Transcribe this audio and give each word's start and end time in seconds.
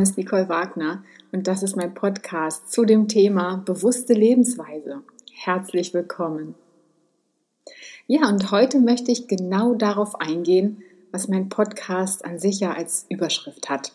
Name 0.00 0.08
ist 0.08 0.16
Nicole 0.16 0.48
Wagner 0.48 1.04
und 1.30 1.46
das 1.46 1.62
ist 1.62 1.76
mein 1.76 1.92
Podcast 1.92 2.72
zu 2.72 2.86
dem 2.86 3.06
Thema 3.06 3.58
bewusste 3.66 4.14
Lebensweise. 4.14 5.02
Herzlich 5.30 5.92
willkommen. 5.92 6.54
Ja, 8.06 8.26
und 8.30 8.50
heute 8.50 8.80
möchte 8.80 9.12
ich 9.12 9.28
genau 9.28 9.74
darauf 9.74 10.18
eingehen, 10.18 10.82
was 11.12 11.28
mein 11.28 11.50
Podcast 11.50 12.24
an 12.24 12.38
sich 12.38 12.60
ja 12.60 12.72
als 12.72 13.04
Überschrift 13.10 13.68
hat. 13.68 13.92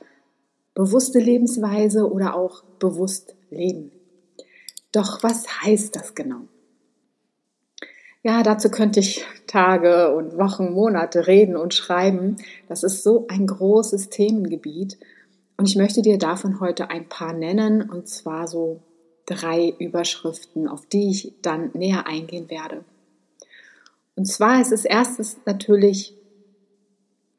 Bewusste 0.75 1.17
Lebensweise 1.17 2.07
oder 2.07 2.35
auch 2.35 2.61
bewusst 2.77 3.33
leben. 3.49 3.89
Doch 4.91 5.23
was 5.23 5.63
heißt 5.63 5.95
das 5.95 6.13
genau? 6.13 6.41
Ja, 8.21 8.43
dazu 8.43 8.69
könnte 8.69 8.99
ich 8.99 9.25
Tage 9.47 10.15
und 10.15 10.37
Wochen, 10.37 10.71
Monate 10.71 11.25
reden 11.25 11.57
und 11.57 11.73
schreiben. 11.73 12.35
Das 12.69 12.83
ist 12.83 13.01
so 13.01 13.25
ein 13.27 13.47
großes 13.47 14.09
Themengebiet. 14.09 14.99
Und 15.57 15.67
ich 15.67 15.75
möchte 15.75 16.01
dir 16.01 16.17
davon 16.17 16.59
heute 16.59 16.89
ein 16.89 17.07
paar 17.07 17.33
nennen, 17.33 17.89
und 17.89 18.07
zwar 18.07 18.47
so 18.47 18.81
drei 19.25 19.73
Überschriften, 19.79 20.67
auf 20.67 20.85
die 20.85 21.09
ich 21.09 21.33
dann 21.41 21.71
näher 21.73 22.07
eingehen 22.07 22.49
werde. 22.49 22.83
Und 24.15 24.25
zwar 24.25 24.61
ist 24.61 24.71
es 24.71 24.85
erstes 24.85 25.37
natürlich 25.45 26.13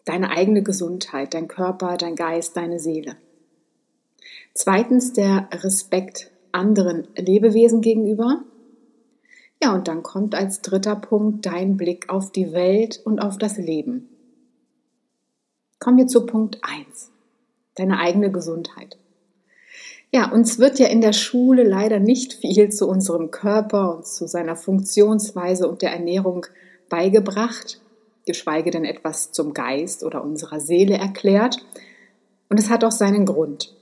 deine 0.04 0.30
eigene 0.30 0.62
Gesundheit, 0.62 1.34
dein 1.34 1.48
Körper, 1.48 1.96
dein 1.96 2.16
Geist, 2.16 2.56
deine 2.56 2.78
Seele. 2.78 3.16
Zweitens 4.54 5.12
der 5.12 5.48
Respekt 5.52 6.30
anderen 6.52 7.06
Lebewesen 7.16 7.80
gegenüber. 7.80 8.42
Ja, 9.62 9.74
und 9.74 9.88
dann 9.88 10.02
kommt 10.02 10.34
als 10.34 10.62
dritter 10.62 10.96
Punkt 10.96 11.46
dein 11.46 11.76
Blick 11.76 12.08
auf 12.08 12.30
die 12.30 12.52
Welt 12.52 13.00
und 13.04 13.20
auf 13.20 13.38
das 13.38 13.58
Leben. 13.58 14.08
Kommen 15.78 15.98
wir 15.98 16.06
zu 16.06 16.24
Punkt 16.24 16.58
1, 16.62 17.10
deine 17.76 18.00
eigene 18.00 18.30
Gesundheit. 18.30 18.98
Ja, 20.12 20.30
uns 20.30 20.58
wird 20.58 20.78
ja 20.78 20.86
in 20.86 21.00
der 21.00 21.12
Schule 21.12 21.62
leider 21.62 21.98
nicht 21.98 22.32
viel 22.32 22.70
zu 22.70 22.88
unserem 22.88 23.30
Körper 23.30 23.96
und 23.96 24.06
zu 24.06 24.26
seiner 24.26 24.56
Funktionsweise 24.56 25.68
und 25.68 25.82
der 25.82 25.92
Ernährung 25.92 26.46
beigebracht, 26.88 27.80
geschweige 28.24 28.70
denn 28.70 28.84
etwas 28.84 29.32
zum 29.32 29.52
Geist 29.52 30.04
oder 30.04 30.22
unserer 30.22 30.60
Seele 30.60 30.96
erklärt. 30.96 31.58
Und 32.48 32.58
es 32.58 32.70
hat 32.70 32.84
auch 32.84 32.92
seinen 32.92 33.26
Grund. 33.26 33.74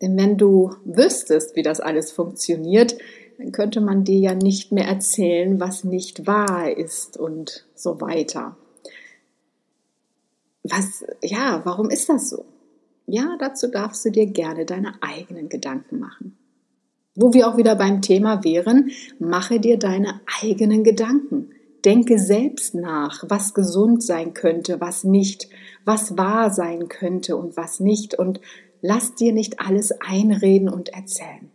Denn 0.00 0.16
wenn 0.16 0.36
du 0.36 0.70
wüsstest, 0.84 1.56
wie 1.56 1.62
das 1.62 1.80
alles 1.80 2.12
funktioniert, 2.12 2.96
dann 3.38 3.52
könnte 3.52 3.80
man 3.80 4.04
dir 4.04 4.18
ja 4.18 4.34
nicht 4.34 4.72
mehr 4.72 4.86
erzählen, 4.86 5.58
was 5.58 5.84
nicht 5.84 6.26
wahr 6.26 6.76
ist 6.76 7.16
und 7.16 7.66
so 7.74 8.00
weiter. 8.00 8.56
Was, 10.62 11.04
ja, 11.22 11.62
warum 11.64 11.88
ist 11.90 12.08
das 12.08 12.30
so? 12.30 12.44
Ja, 13.10 13.36
dazu 13.38 13.68
darfst 13.68 14.04
du 14.04 14.10
dir 14.10 14.26
gerne 14.26 14.66
deine 14.66 14.92
eigenen 15.00 15.48
Gedanken 15.48 15.98
machen. 15.98 16.36
Wo 17.14 17.32
wir 17.32 17.48
auch 17.48 17.56
wieder 17.56 17.74
beim 17.74 18.02
Thema 18.02 18.44
wären, 18.44 18.90
mache 19.18 19.60
dir 19.60 19.78
deine 19.78 20.20
eigenen 20.42 20.84
Gedanken. 20.84 21.48
Denke 21.86 22.18
selbst 22.18 22.74
nach, 22.74 23.24
was 23.26 23.54
gesund 23.54 24.02
sein 24.02 24.34
könnte, 24.34 24.82
was 24.82 25.04
nicht, 25.04 25.48
was 25.86 26.18
wahr 26.18 26.50
sein 26.50 26.88
könnte 26.88 27.38
und 27.38 27.56
was 27.56 27.80
nicht 27.80 28.14
und 28.14 28.42
lass 28.82 29.14
dir 29.14 29.32
nicht 29.32 29.58
alles 29.58 29.90
einreden 30.02 30.68
und 30.68 30.90
erzählen. 30.90 31.50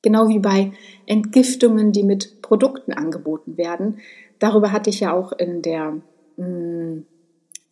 Genau 0.00 0.28
wie 0.28 0.38
bei 0.38 0.72
Entgiftungen, 1.04 1.92
die 1.92 2.02
mit 2.02 2.40
Produkten 2.40 2.94
angeboten 2.94 3.58
werden. 3.58 3.98
Darüber 4.38 4.72
hatte 4.72 4.88
ich 4.88 5.00
ja 5.00 5.12
auch 5.12 5.32
in 5.32 5.60
der 5.60 6.00
hm, 6.36 6.97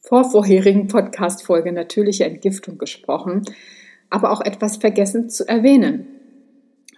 vorvorherigen 0.07 0.87
Podcast-Folge 0.87 1.73
natürliche 1.73 2.25
Entgiftung 2.25 2.79
gesprochen, 2.79 3.43
aber 4.09 4.31
auch 4.31 4.41
etwas 4.41 4.77
vergessen 4.77 5.29
zu 5.29 5.49
erwähnen. 5.49 6.07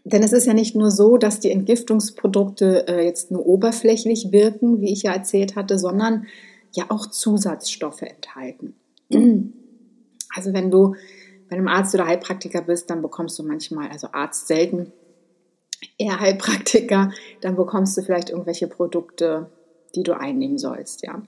Denn 0.04 0.22
es 0.22 0.32
ist 0.32 0.46
ja 0.46 0.52
nicht 0.52 0.76
nur 0.76 0.90
so, 0.90 1.16
dass 1.16 1.40
die 1.40 1.50
Entgiftungsprodukte 1.50 2.86
äh, 2.86 3.04
jetzt 3.04 3.30
nur 3.30 3.46
oberflächlich 3.46 4.30
wirken, 4.30 4.82
wie 4.82 4.92
ich 4.92 5.04
ja 5.04 5.12
erzählt 5.12 5.56
hatte, 5.56 5.78
sondern 5.78 6.26
ja 6.74 6.84
auch 6.90 7.06
Zusatzstoffe 7.06 8.02
enthalten. 8.02 8.74
Also 10.36 10.52
wenn 10.52 10.70
du 10.70 10.94
bei 11.48 11.56
einem 11.56 11.68
Arzt 11.68 11.94
oder 11.94 12.06
Heilpraktiker 12.06 12.60
bist, 12.60 12.90
dann 12.90 13.00
bekommst 13.00 13.38
du 13.38 13.42
manchmal, 13.42 13.88
also 13.88 14.08
Arzt 14.12 14.46
selten, 14.46 14.92
eher 15.96 16.20
Heilpraktiker, 16.20 17.12
dann 17.40 17.56
bekommst 17.56 17.96
du 17.96 18.02
vielleicht 18.02 18.28
irgendwelche 18.28 18.68
Produkte, 18.68 19.48
die 19.94 20.02
du 20.02 20.12
einnehmen 20.12 20.58
sollst, 20.58 21.02
ja. 21.02 21.22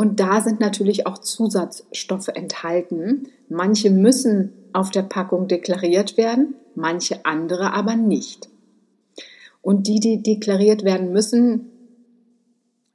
Und 0.00 0.18
da 0.18 0.40
sind 0.40 0.60
natürlich 0.60 1.06
auch 1.06 1.18
Zusatzstoffe 1.18 2.28
enthalten. 2.28 3.28
Manche 3.50 3.90
müssen 3.90 4.54
auf 4.72 4.90
der 4.90 5.02
Packung 5.02 5.46
deklariert 5.46 6.16
werden, 6.16 6.54
manche 6.74 7.26
andere 7.26 7.74
aber 7.74 7.96
nicht. 7.96 8.48
Und 9.60 9.88
die, 9.88 10.00
die 10.00 10.22
deklariert 10.22 10.84
werden 10.84 11.12
müssen, 11.12 11.70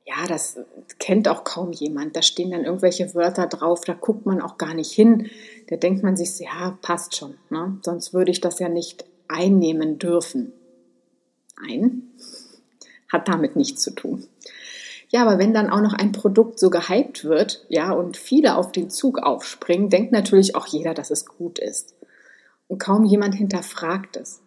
ja, 0.04 0.26
das 0.28 0.58
kennt 0.98 1.28
auch 1.28 1.44
kaum 1.44 1.74
jemand. 1.74 2.16
Da 2.16 2.24
stehen 2.24 2.50
dann 2.50 2.66
irgendwelche 2.66 3.14
Wörter 3.14 3.46
drauf, 3.46 3.82
da 3.82 3.94
guckt 3.94 4.26
man 4.26 4.42
auch 4.42 4.58
gar 4.58 4.74
nicht 4.74 4.92
hin. 4.92 5.30
Da 5.68 5.76
denkt 5.76 6.02
man 6.02 6.18
sich, 6.18 6.40
ja, 6.40 6.76
passt 6.82 7.16
schon. 7.16 7.36
Ne? 7.52 7.78
Sonst 7.84 8.16
würde 8.16 8.32
ich 8.32 8.42
das 8.42 8.58
ja 8.58 8.68
nicht 8.68 9.06
einnehmen 9.28 10.00
dürfen. 10.00 10.54
Nein, 11.62 12.02
hat 13.14 13.28
damit 13.28 13.56
nichts 13.56 13.84
zu 13.84 13.92
tun. 13.92 14.26
Ja, 15.16 15.22
aber 15.22 15.40
wenn 15.40 15.54
dann 15.54 15.70
auch 15.70 15.80
noch 15.80 15.94
ein 15.94 16.12
Produkt 16.12 16.60
so 16.60 16.70
gehypt 16.70 17.24
wird, 17.24 17.66
ja, 17.70 17.94
und 17.94 18.18
viele 18.18 18.58
auf 18.58 18.74
den 18.74 18.90
Zug 18.90 19.18
aufspringen, 19.20 19.90
denkt 19.90 20.12
natürlich 20.12 20.58
auch 20.58 20.68
jeder, 20.68 20.94
dass 20.94 21.10
es 21.10 21.26
gut 21.26 21.58
ist. 21.58 21.96
Und 22.68 22.80
kaum 22.80 23.06
jemand 23.06 23.34
hinterfragt 23.34 24.18
es. 24.18 24.42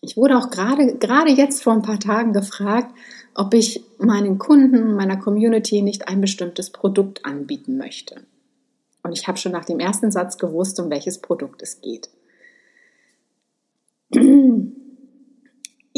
Ich 0.00 0.16
wurde 0.16 0.36
auch 0.36 0.50
gerade, 0.50 0.96
gerade 0.96 1.30
jetzt 1.30 1.62
vor 1.62 1.74
ein 1.74 1.82
paar 1.82 2.00
Tagen 2.00 2.32
gefragt, 2.32 2.92
ob 3.36 3.54
ich 3.54 3.84
meinen 3.98 4.38
Kunden, 4.38 4.96
meiner 4.96 5.16
Community 5.16 5.80
nicht 5.80 6.08
ein 6.08 6.20
bestimmtes 6.20 6.70
Produkt 6.70 7.24
anbieten 7.24 7.76
möchte. 7.76 8.16
Und 9.04 9.12
ich 9.12 9.28
habe 9.28 9.38
schon 9.38 9.52
nach 9.52 9.64
dem 9.64 9.78
ersten 9.78 10.10
Satz 10.10 10.38
gewusst, 10.38 10.80
um 10.80 10.90
welches 10.90 11.20
Produkt 11.20 11.62
es 11.62 11.80
geht. 11.80 12.10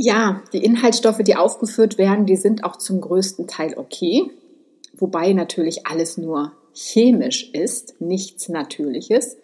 Ja, 0.00 0.44
die 0.53 0.64
Inhaltsstoffe, 0.64 1.25
die 1.25 1.34
aufgeführt 1.34 1.98
werden, 1.98 2.25
die 2.25 2.36
sind 2.36 2.62
auch 2.62 2.76
zum 2.76 3.00
größten 3.00 3.48
Teil 3.48 3.76
okay, 3.76 4.31
wobei 4.92 5.32
natürlich 5.32 5.88
alles 5.88 6.16
nur 6.19 6.53
chemisch 6.72 7.50
ist, 7.53 8.00
nichts 8.00 8.48
Natürliches. 8.48 9.38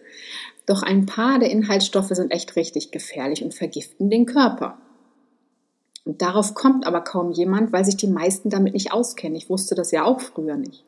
Doch 0.64 0.84
ein 0.84 1.06
paar 1.06 1.40
der 1.40 1.50
Inhaltsstoffe 1.50 2.10
sind 2.10 2.30
echt 2.30 2.54
richtig 2.54 2.92
gefährlich 2.92 3.42
und 3.42 3.52
vergiften 3.52 4.10
den 4.10 4.26
Körper. 4.26 4.78
Und 6.04 6.22
darauf 6.22 6.54
kommt 6.54 6.86
aber 6.86 7.00
kaum 7.00 7.32
jemand, 7.32 7.72
weil 7.72 7.84
sich 7.84 7.96
die 7.96 8.06
meisten 8.06 8.48
damit 8.48 8.74
nicht 8.74 8.92
auskennen. 8.92 9.34
Ich 9.34 9.50
wusste 9.50 9.74
das 9.74 9.90
ja 9.90 10.04
auch 10.04 10.20
früher 10.20 10.56
nicht. 10.56 10.84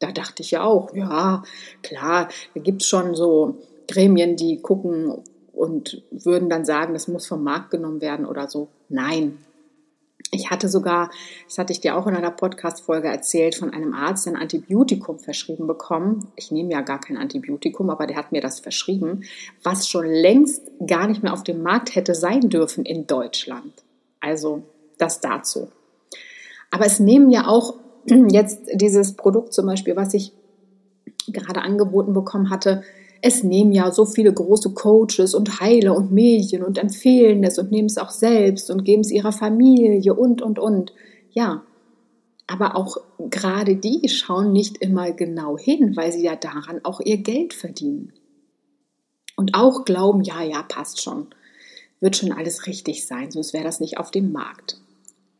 Da 0.00 0.12
dachte 0.12 0.42
ich 0.42 0.50
ja 0.50 0.64
auch, 0.64 0.94
ja, 0.94 1.44
klar, 1.82 2.28
da 2.52 2.60
gibt 2.60 2.82
es 2.82 2.88
schon 2.88 3.14
so 3.14 3.56
Gremien, 3.88 4.36
die 4.36 4.60
gucken, 4.60 5.22
und 5.54 6.02
würden 6.10 6.48
dann 6.48 6.64
sagen, 6.64 6.94
das 6.94 7.08
muss 7.08 7.26
vom 7.26 7.42
Markt 7.42 7.70
genommen 7.70 8.00
werden 8.00 8.26
oder 8.26 8.48
so. 8.48 8.68
Nein. 8.88 9.38
Ich 10.30 10.50
hatte 10.50 10.68
sogar, 10.68 11.10
das 11.46 11.58
hatte 11.58 11.72
ich 11.72 11.80
dir 11.80 11.96
auch 11.96 12.08
in 12.08 12.16
einer 12.16 12.30
Podcast-Folge 12.30 13.08
erzählt, 13.08 13.54
von 13.54 13.70
einem 13.70 13.94
Arzt 13.94 14.26
ein 14.26 14.36
Antibiotikum 14.36 15.18
verschrieben 15.20 15.66
bekommen. 15.66 16.26
Ich 16.34 16.50
nehme 16.50 16.72
ja 16.72 16.80
gar 16.80 17.00
kein 17.00 17.16
Antibiotikum, 17.16 17.88
aber 17.88 18.06
der 18.06 18.16
hat 18.16 18.32
mir 18.32 18.40
das 18.40 18.58
verschrieben, 18.58 19.22
was 19.62 19.88
schon 19.88 20.06
längst 20.06 20.62
gar 20.84 21.06
nicht 21.06 21.22
mehr 21.22 21.32
auf 21.32 21.44
dem 21.44 21.62
Markt 21.62 21.94
hätte 21.94 22.14
sein 22.14 22.48
dürfen 22.48 22.84
in 22.84 23.06
Deutschland. 23.06 23.72
Also 24.20 24.62
das 24.98 25.20
dazu. 25.20 25.68
Aber 26.70 26.86
es 26.86 26.98
nehmen 26.98 27.30
ja 27.30 27.46
auch 27.46 27.74
jetzt 28.06 28.62
dieses 28.72 29.14
Produkt 29.14 29.52
zum 29.52 29.66
Beispiel, 29.66 29.94
was 29.94 30.14
ich 30.14 30.32
gerade 31.28 31.62
angeboten 31.62 32.12
bekommen 32.12 32.50
hatte, 32.50 32.82
es 33.26 33.42
nehmen 33.42 33.72
ja 33.72 33.90
so 33.90 34.04
viele 34.04 34.34
große 34.34 34.74
Coaches 34.74 35.32
und 35.32 35.58
Heiler 35.58 35.96
und 35.96 36.12
Medien 36.12 36.62
und 36.62 36.76
empfehlen 36.76 37.42
es 37.42 37.58
und 37.58 37.70
nehmen 37.72 37.86
es 37.86 37.96
auch 37.96 38.10
selbst 38.10 38.70
und 38.70 38.84
geben 38.84 39.00
es 39.00 39.10
ihrer 39.10 39.32
Familie 39.32 40.12
und, 40.12 40.42
und, 40.42 40.58
und. 40.58 40.92
Ja, 41.30 41.64
aber 42.46 42.76
auch 42.76 42.98
gerade 43.30 43.76
die 43.76 44.06
schauen 44.10 44.52
nicht 44.52 44.76
immer 44.76 45.10
genau 45.12 45.56
hin, 45.56 45.96
weil 45.96 46.12
sie 46.12 46.22
ja 46.22 46.36
daran 46.36 46.84
auch 46.84 47.00
ihr 47.00 47.16
Geld 47.16 47.54
verdienen. 47.54 48.12
Und 49.36 49.54
auch 49.54 49.86
glauben, 49.86 50.22
ja, 50.22 50.42
ja, 50.42 50.62
passt 50.62 51.00
schon. 51.00 51.28
Wird 52.00 52.16
schon 52.16 52.30
alles 52.30 52.66
richtig 52.66 53.06
sein, 53.06 53.30
sonst 53.30 53.54
wäre 53.54 53.64
das 53.64 53.80
nicht 53.80 53.96
auf 53.96 54.10
dem 54.10 54.32
Markt. 54.32 54.76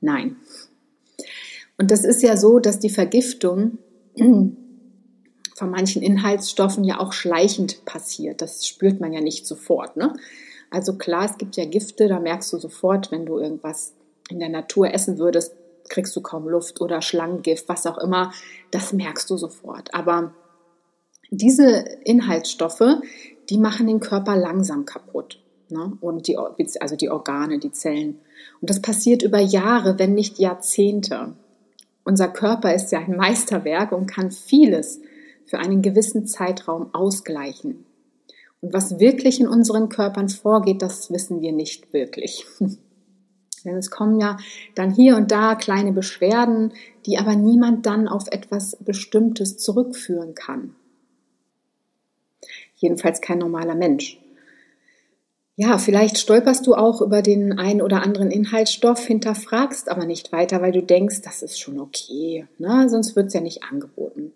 Nein. 0.01 0.37
Und 1.77 1.91
das 1.91 2.03
ist 2.03 2.23
ja 2.23 2.39
so, 2.39 2.61
dass 2.61 2.79
die 2.79 2.89
Vergiftung 2.89 3.77
von 5.55 5.71
manchen 5.71 6.03
Inhaltsstoffen 6.03 6.85
ja 6.85 7.01
auch 7.01 7.13
schleichend 7.13 7.85
passiert. 7.85 8.43
Das 8.43 8.67
spürt 8.67 9.01
man 9.01 9.13
ja 9.13 9.21
nicht 9.21 9.47
sofort. 9.47 9.97
Ne? 9.97 10.15
Also 10.71 10.97
klar, 10.99 11.25
es 11.31 11.39
gibt 11.39 11.57
ja 11.57 11.65
Gifte, 11.65 12.09
da 12.09 12.21
merkst 12.21 12.53
du 12.53 12.59
sofort, 12.59 13.13
wenn 13.13 13.27
du 13.27 13.39
irgendwas 13.39 13.95
in 14.29 14.41
der 14.41 14.49
Natur 14.49 14.93
essen 14.93 15.19
würdest, 15.19 15.55
kriegst 15.89 16.17
du 16.17 16.23
kaum 16.23 16.49
Luft 16.49 16.81
oder 16.81 17.03
Schlangengift, 17.03 17.69
was 17.69 17.87
auch 17.87 17.99
immer, 17.99 18.33
das 18.71 18.93
merkst 18.93 19.31
du 19.31 19.37
sofort. 19.37 19.95
Aber 19.95 20.33
Diese 21.31 21.85
Inhaltsstoffe, 22.05 23.01
die 23.51 23.59
machen 23.59 23.87
den 23.87 24.01
Körper 24.01 24.37
langsam 24.37 24.85
kaputt. 24.85 25.41
Ne? 25.69 25.97
Und 26.01 26.29
die, 26.29 26.39
also 26.81 26.97
die 26.97 27.11
Organe, 27.11 27.59
die 27.59 27.73
Zellen. 27.73 28.21
Und 28.61 28.71
das 28.71 28.81
passiert 28.81 29.23
über 29.23 29.41
Jahre, 29.41 29.99
wenn 29.99 30.15
nicht 30.15 30.39
Jahrzehnte. 30.39 31.35
Unser 32.05 32.29
Körper 32.29 32.75
ist 32.75 32.93
ja 32.93 33.01
ein 33.01 33.17
Meisterwerk 33.17 33.93
und 33.93 34.07
kann 34.07 34.31
vieles 34.31 35.01
für 35.47 35.59
einen 35.59 35.83
gewissen 35.83 36.27
Zeitraum 36.27 36.95
ausgleichen. 36.95 37.85
Und 38.61 38.73
was 38.73 38.99
wirklich 38.99 39.41
in 39.41 39.49
unseren 39.49 39.89
Körpern 39.89 40.29
vorgeht, 40.29 40.81
das 40.81 41.11
wissen 41.11 41.41
wir 41.43 41.53
nicht 41.53 41.93
wirklich. 41.93 42.47
Denn 43.65 43.77
es 43.77 43.91
kommen 43.91 44.21
ja 44.21 44.37
dann 44.75 44.91
hier 44.91 45.17
und 45.17 45.31
da 45.31 45.55
kleine 45.55 45.93
Beschwerden, 45.93 46.73
die 47.07 47.19
aber 47.19 47.35
niemand 47.35 47.87
dann 47.87 48.09
auf 48.09 48.27
etwas 48.31 48.77
Bestimmtes 48.77 49.57
zurückführen 49.57 50.35
kann. 50.35 50.75
Jedenfalls 52.77 53.21
kein 53.21 53.39
normaler 53.39 53.75
Mensch. 53.75 54.21
Ja, 55.57 55.79
vielleicht 55.79 56.19
stolperst 56.19 56.67
du 56.67 56.75
auch 56.75 57.01
über 57.01 57.23
den 57.23 57.59
einen 57.59 57.81
oder 57.81 58.03
anderen 58.03 58.31
Inhaltsstoff, 58.31 59.07
hinterfragst 59.07 59.89
aber 59.89 60.05
nicht 60.05 60.33
weiter, 60.33 60.61
weil 60.61 60.73
du 60.73 60.83
denkst, 60.83 61.23
das 61.23 61.43
ist 61.43 61.61
schon 61.61 61.79
okay, 61.79 62.47
ne? 62.59 62.89
sonst 62.89 63.15
wird 63.15 63.29
es 63.29 63.35
ja 63.35 63.41
nicht 63.41 63.63
angeboten. 63.63 64.33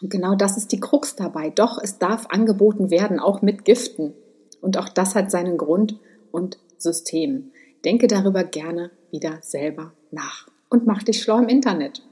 Und 0.00 0.10
genau 0.10 0.34
das 0.34 0.56
ist 0.56 0.72
die 0.72 0.80
Krux 0.80 1.16
dabei. 1.16 1.50
Doch, 1.50 1.78
es 1.82 1.98
darf 1.98 2.26
angeboten 2.28 2.90
werden, 2.90 3.18
auch 3.18 3.42
mit 3.42 3.64
Giften. 3.64 4.12
Und 4.60 4.78
auch 4.78 4.88
das 4.88 5.14
hat 5.14 5.30
seinen 5.30 5.56
Grund 5.56 5.98
und 6.30 6.58
System. 6.78 7.52
Denke 7.84 8.06
darüber 8.06 8.44
gerne 8.44 8.90
wieder 9.10 9.38
selber 9.40 9.92
nach 10.10 10.48
und 10.68 10.86
mach 10.86 11.02
dich 11.02 11.22
schlau 11.22 11.38
im 11.38 11.48
Internet. 11.48 12.02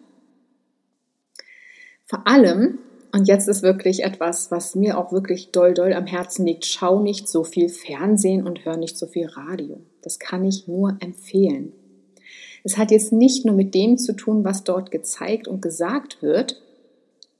Vor 2.06 2.26
allem, 2.26 2.78
und 3.12 3.28
jetzt 3.28 3.48
ist 3.48 3.62
wirklich 3.62 4.02
etwas, 4.02 4.50
was 4.50 4.74
mir 4.74 4.98
auch 4.98 5.12
wirklich 5.12 5.50
doll, 5.50 5.74
doll 5.74 5.92
am 5.92 6.06
Herzen 6.06 6.46
liegt, 6.46 6.64
schau 6.66 7.00
nicht 7.00 7.28
so 7.28 7.44
viel 7.44 7.68
Fernsehen 7.68 8.46
und 8.46 8.64
hör 8.64 8.76
nicht 8.76 8.98
so 8.98 9.06
viel 9.06 9.26
Radio. 9.26 9.80
Das 10.02 10.18
kann 10.18 10.44
ich 10.44 10.68
nur 10.68 10.96
empfehlen. 11.00 11.72
Es 12.62 12.78
hat 12.78 12.90
jetzt 12.90 13.12
nicht 13.12 13.44
nur 13.44 13.54
mit 13.54 13.74
dem 13.74 13.98
zu 13.98 14.14
tun, 14.14 14.44
was 14.44 14.64
dort 14.64 14.90
gezeigt 14.90 15.48
und 15.48 15.60
gesagt 15.60 16.22
wird, 16.22 16.62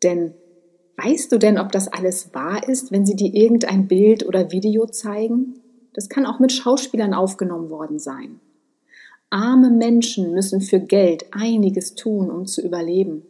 denn 0.05 0.35
weißt 0.97 1.33
du 1.33 1.39
denn, 1.39 1.59
ob 1.59 1.73
das 1.73 1.89
alles 1.89 2.35
wahr 2.35 2.69
ist, 2.69 2.93
wenn 2.93 3.07
sie 3.07 3.17
dir 3.17 3.35
irgendein 3.35 3.89
Bild 3.89 4.27
oder 4.27 4.53
Video 4.53 4.87
zeigen? 4.87 5.61
Das 5.93 6.09
kann 6.09 6.27
auch 6.27 6.39
mit 6.39 6.53
Schauspielern 6.53 7.15
aufgenommen 7.15 7.71
worden 7.71 7.99
sein. 7.99 8.41
Arme 9.31 9.71
Menschen 9.71 10.33
müssen 10.33 10.61
für 10.61 10.79
Geld 10.79 11.27
einiges 11.33 11.95
tun, 11.95 12.31
um 12.31 12.47
zu 12.47 12.63
überleben. 12.63 13.23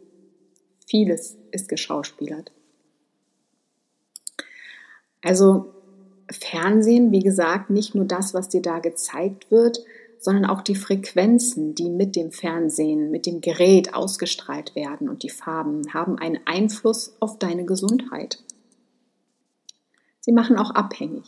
Vieles 0.85 1.37
ist 1.51 1.67
geschauspielert. 1.67 2.51
Also 5.23 5.73
Fernsehen, 6.29 7.11
wie 7.11 7.21
gesagt, 7.21 7.71
nicht 7.71 7.95
nur 7.95 8.05
das, 8.05 8.33
was 8.35 8.49
dir 8.49 8.61
da 8.61 8.79
gezeigt 8.79 9.49
wird, 9.49 9.83
sondern 10.25 10.45
auch 10.45 10.61
die 10.61 10.75
Frequenzen, 10.75 11.75
die 11.75 11.89
mit 11.89 12.15
dem 12.15 12.31
Fernsehen, 12.31 13.11
mit 13.11 13.25
dem 13.25 13.41
Gerät 13.41 13.93
ausgestrahlt 13.93 14.75
werden 14.75 15.07
und 15.07 15.23
die 15.23 15.29
Farben 15.29 15.93
haben 15.93 16.17
einen 16.17 16.39
Einfluss 16.45 17.15
auf 17.19 17.39
deine 17.39 17.63
Gesundheit. 17.63 18.39
Sie 20.19 20.33
machen 20.33 20.57
auch 20.57 20.71
abhängig. 20.71 21.23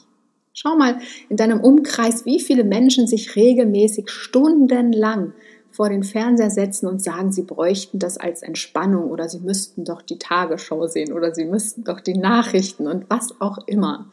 Schau 0.52 0.76
mal 0.76 0.98
in 1.30 1.38
deinem 1.38 1.62
Umkreis, 1.62 2.26
wie 2.26 2.40
viele 2.40 2.64
Menschen 2.64 3.06
sich 3.06 3.36
regelmäßig 3.36 4.10
stundenlang 4.10 5.34
vor 5.70 5.90
den 5.90 6.04
Fernseher 6.04 6.50
setzen 6.50 6.88
und 6.88 7.04
sagen, 7.04 7.32
sie 7.32 7.44
bräuchten 7.44 8.00
das 8.00 8.18
als 8.18 8.42
Entspannung 8.42 9.12
oder 9.12 9.30
sie 9.30 9.40
müssten 9.40 9.86
doch 9.86 10.02
die 10.02 10.18
Tagesschau 10.18 10.88
sehen 10.88 11.14
oder 11.14 11.36
sie 11.36 11.46
müssten 11.46 11.84
doch 11.84 12.02
die 12.02 12.18
Nachrichten 12.18 12.88
und 12.88 13.08
was 13.12 13.40
auch 13.40 13.60
immer. 13.68 14.10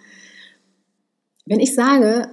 Wenn 1.47 1.61
ich 1.61 1.75
sage, 1.75 2.29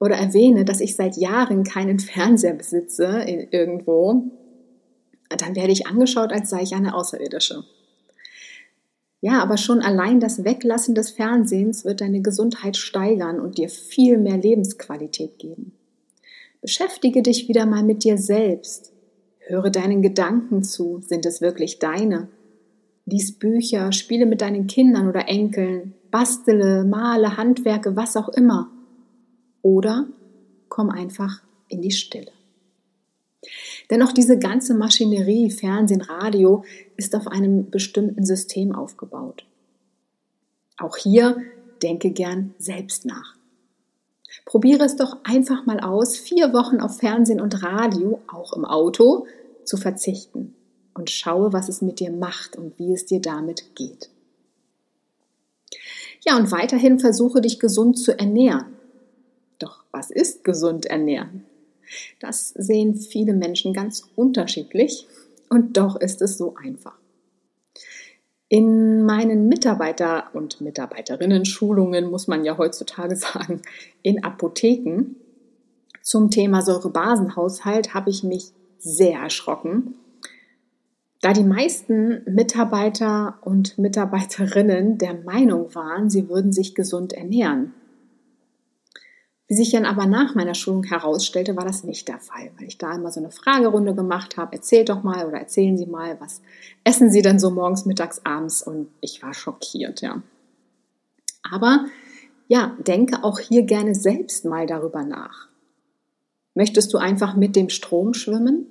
oder 0.00 0.16
erwähne, 0.16 0.64
dass 0.64 0.80
ich 0.80 0.96
seit 0.96 1.16
Jahren 1.16 1.64
keinen 1.64 1.98
Fernseher 1.98 2.54
besitze 2.54 3.24
irgendwo, 3.50 4.30
dann 5.36 5.56
werde 5.56 5.72
ich 5.72 5.86
angeschaut, 5.86 6.32
als 6.32 6.50
sei 6.50 6.62
ich 6.62 6.74
eine 6.74 6.94
Außerirdische. 6.94 7.64
Ja, 9.20 9.42
aber 9.42 9.56
schon 9.56 9.80
allein 9.80 10.20
das 10.20 10.44
Weglassen 10.44 10.94
des 10.94 11.10
Fernsehens 11.10 11.84
wird 11.84 12.00
deine 12.00 12.22
Gesundheit 12.22 12.76
steigern 12.76 13.40
und 13.40 13.58
dir 13.58 13.68
viel 13.68 14.16
mehr 14.16 14.36
Lebensqualität 14.36 15.38
geben. 15.38 15.72
Beschäftige 16.60 17.22
dich 17.22 17.48
wieder 17.48 17.66
mal 17.66 17.82
mit 17.82 18.04
dir 18.04 18.16
selbst. 18.16 18.92
Höre 19.40 19.70
deinen 19.70 20.02
Gedanken 20.02 20.62
zu. 20.62 21.00
Sind 21.00 21.26
es 21.26 21.40
wirklich 21.40 21.78
deine? 21.78 22.28
Lies 23.06 23.38
Bücher, 23.38 23.90
spiele 23.92 24.26
mit 24.26 24.40
deinen 24.40 24.66
Kindern 24.66 25.08
oder 25.08 25.28
Enkeln, 25.28 25.94
bastele, 26.10 26.84
male, 26.84 27.36
handwerke, 27.36 27.96
was 27.96 28.16
auch 28.16 28.28
immer. 28.28 28.70
Oder 29.62 30.06
komm 30.68 30.90
einfach 30.90 31.42
in 31.68 31.82
die 31.82 31.90
Stille. 31.90 32.32
Denn 33.90 34.02
auch 34.02 34.12
diese 34.12 34.38
ganze 34.38 34.74
Maschinerie, 34.74 35.50
Fernsehen, 35.50 36.02
Radio 36.02 36.64
ist 36.96 37.14
auf 37.14 37.28
einem 37.28 37.70
bestimmten 37.70 38.24
System 38.24 38.74
aufgebaut. 38.74 39.44
Auch 40.76 40.96
hier 40.96 41.36
denke 41.82 42.10
gern 42.10 42.54
selbst 42.58 43.06
nach. 43.06 43.36
Probiere 44.44 44.84
es 44.84 44.96
doch 44.96 45.18
einfach 45.24 45.66
mal 45.66 45.80
aus, 45.80 46.16
vier 46.16 46.52
Wochen 46.52 46.80
auf 46.80 46.98
Fernsehen 46.98 47.40
und 47.40 47.62
Radio, 47.62 48.20
auch 48.32 48.52
im 48.54 48.64
Auto, 48.64 49.26
zu 49.64 49.76
verzichten 49.76 50.54
und 50.94 51.10
schaue, 51.10 51.52
was 51.52 51.68
es 51.68 51.82
mit 51.82 52.00
dir 52.00 52.10
macht 52.10 52.56
und 52.56 52.78
wie 52.78 52.92
es 52.92 53.06
dir 53.06 53.20
damit 53.20 53.74
geht. 53.74 54.10
Ja, 56.24 56.36
und 56.36 56.50
weiterhin 56.50 56.98
versuche 56.98 57.40
dich 57.40 57.60
gesund 57.60 57.98
zu 57.98 58.18
ernähren. 58.18 58.77
Doch 59.58 59.84
was 59.90 60.10
ist 60.10 60.44
gesund 60.44 60.86
ernähren? 60.86 61.44
Das 62.20 62.50
sehen 62.50 62.94
viele 62.94 63.32
Menschen 63.32 63.72
ganz 63.72 64.08
unterschiedlich 64.14 65.06
und 65.48 65.76
doch 65.76 65.96
ist 65.96 66.22
es 66.22 66.36
so 66.36 66.54
einfach. 66.56 66.96
In 68.50 69.04
meinen 69.04 69.48
Mitarbeiter- 69.48 70.28
und 70.32 70.60
Mitarbeiterinnen-Schulungen 70.60 72.10
muss 72.10 72.28
man 72.28 72.44
ja 72.44 72.56
heutzutage 72.56 73.16
sagen, 73.16 73.62
in 74.02 74.24
Apotheken 74.24 75.16
zum 76.02 76.30
Thema 76.30 76.62
Säurebasenhaushalt 76.62 77.92
habe 77.92 78.10
ich 78.10 78.22
mich 78.22 78.52
sehr 78.78 79.18
erschrocken, 79.18 79.94
da 81.20 81.32
die 81.32 81.44
meisten 81.44 82.22
Mitarbeiter 82.32 83.38
und 83.42 83.76
Mitarbeiterinnen 83.76 84.98
der 84.98 85.14
Meinung 85.14 85.74
waren, 85.74 86.08
sie 86.08 86.28
würden 86.28 86.52
sich 86.52 86.76
gesund 86.76 87.12
ernähren. 87.12 87.74
Wie 89.48 89.54
sich 89.54 89.70
dann 89.70 89.86
aber 89.86 90.06
nach 90.06 90.34
meiner 90.34 90.54
Schulung 90.54 90.84
herausstellte, 90.84 91.56
war 91.56 91.64
das 91.64 91.82
nicht 91.82 92.06
der 92.06 92.18
Fall, 92.18 92.50
weil 92.58 92.68
ich 92.68 92.76
da 92.76 92.94
immer 92.94 93.10
so 93.10 93.18
eine 93.18 93.30
Fragerunde 93.30 93.94
gemacht 93.94 94.36
habe. 94.36 94.54
Erzählt 94.54 94.90
doch 94.90 95.02
mal 95.02 95.26
oder 95.26 95.38
erzählen 95.38 95.78
Sie 95.78 95.86
mal, 95.86 96.20
was 96.20 96.42
essen 96.84 97.10
Sie 97.10 97.22
denn 97.22 97.38
so 97.38 97.50
morgens, 97.50 97.86
mittags, 97.86 98.20
abends? 98.24 98.62
Und 98.62 98.88
ich 99.00 99.22
war 99.22 99.32
schockiert, 99.32 100.02
ja. 100.02 100.22
Aber 101.50 101.86
ja, 102.46 102.76
denke 102.86 103.24
auch 103.24 103.38
hier 103.38 103.62
gerne 103.62 103.94
selbst 103.94 104.44
mal 104.44 104.66
darüber 104.66 105.02
nach. 105.02 105.48
Möchtest 106.54 106.92
du 106.92 106.98
einfach 106.98 107.34
mit 107.34 107.56
dem 107.56 107.70
Strom 107.70 108.12
schwimmen? 108.12 108.66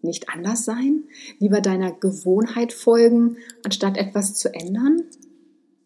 Nicht 0.00 0.30
anders 0.30 0.64
sein? 0.64 1.04
Lieber 1.40 1.60
deiner 1.60 1.92
Gewohnheit 1.92 2.72
folgen, 2.72 3.36
anstatt 3.64 3.98
etwas 3.98 4.34
zu 4.34 4.54
ändern? 4.54 5.02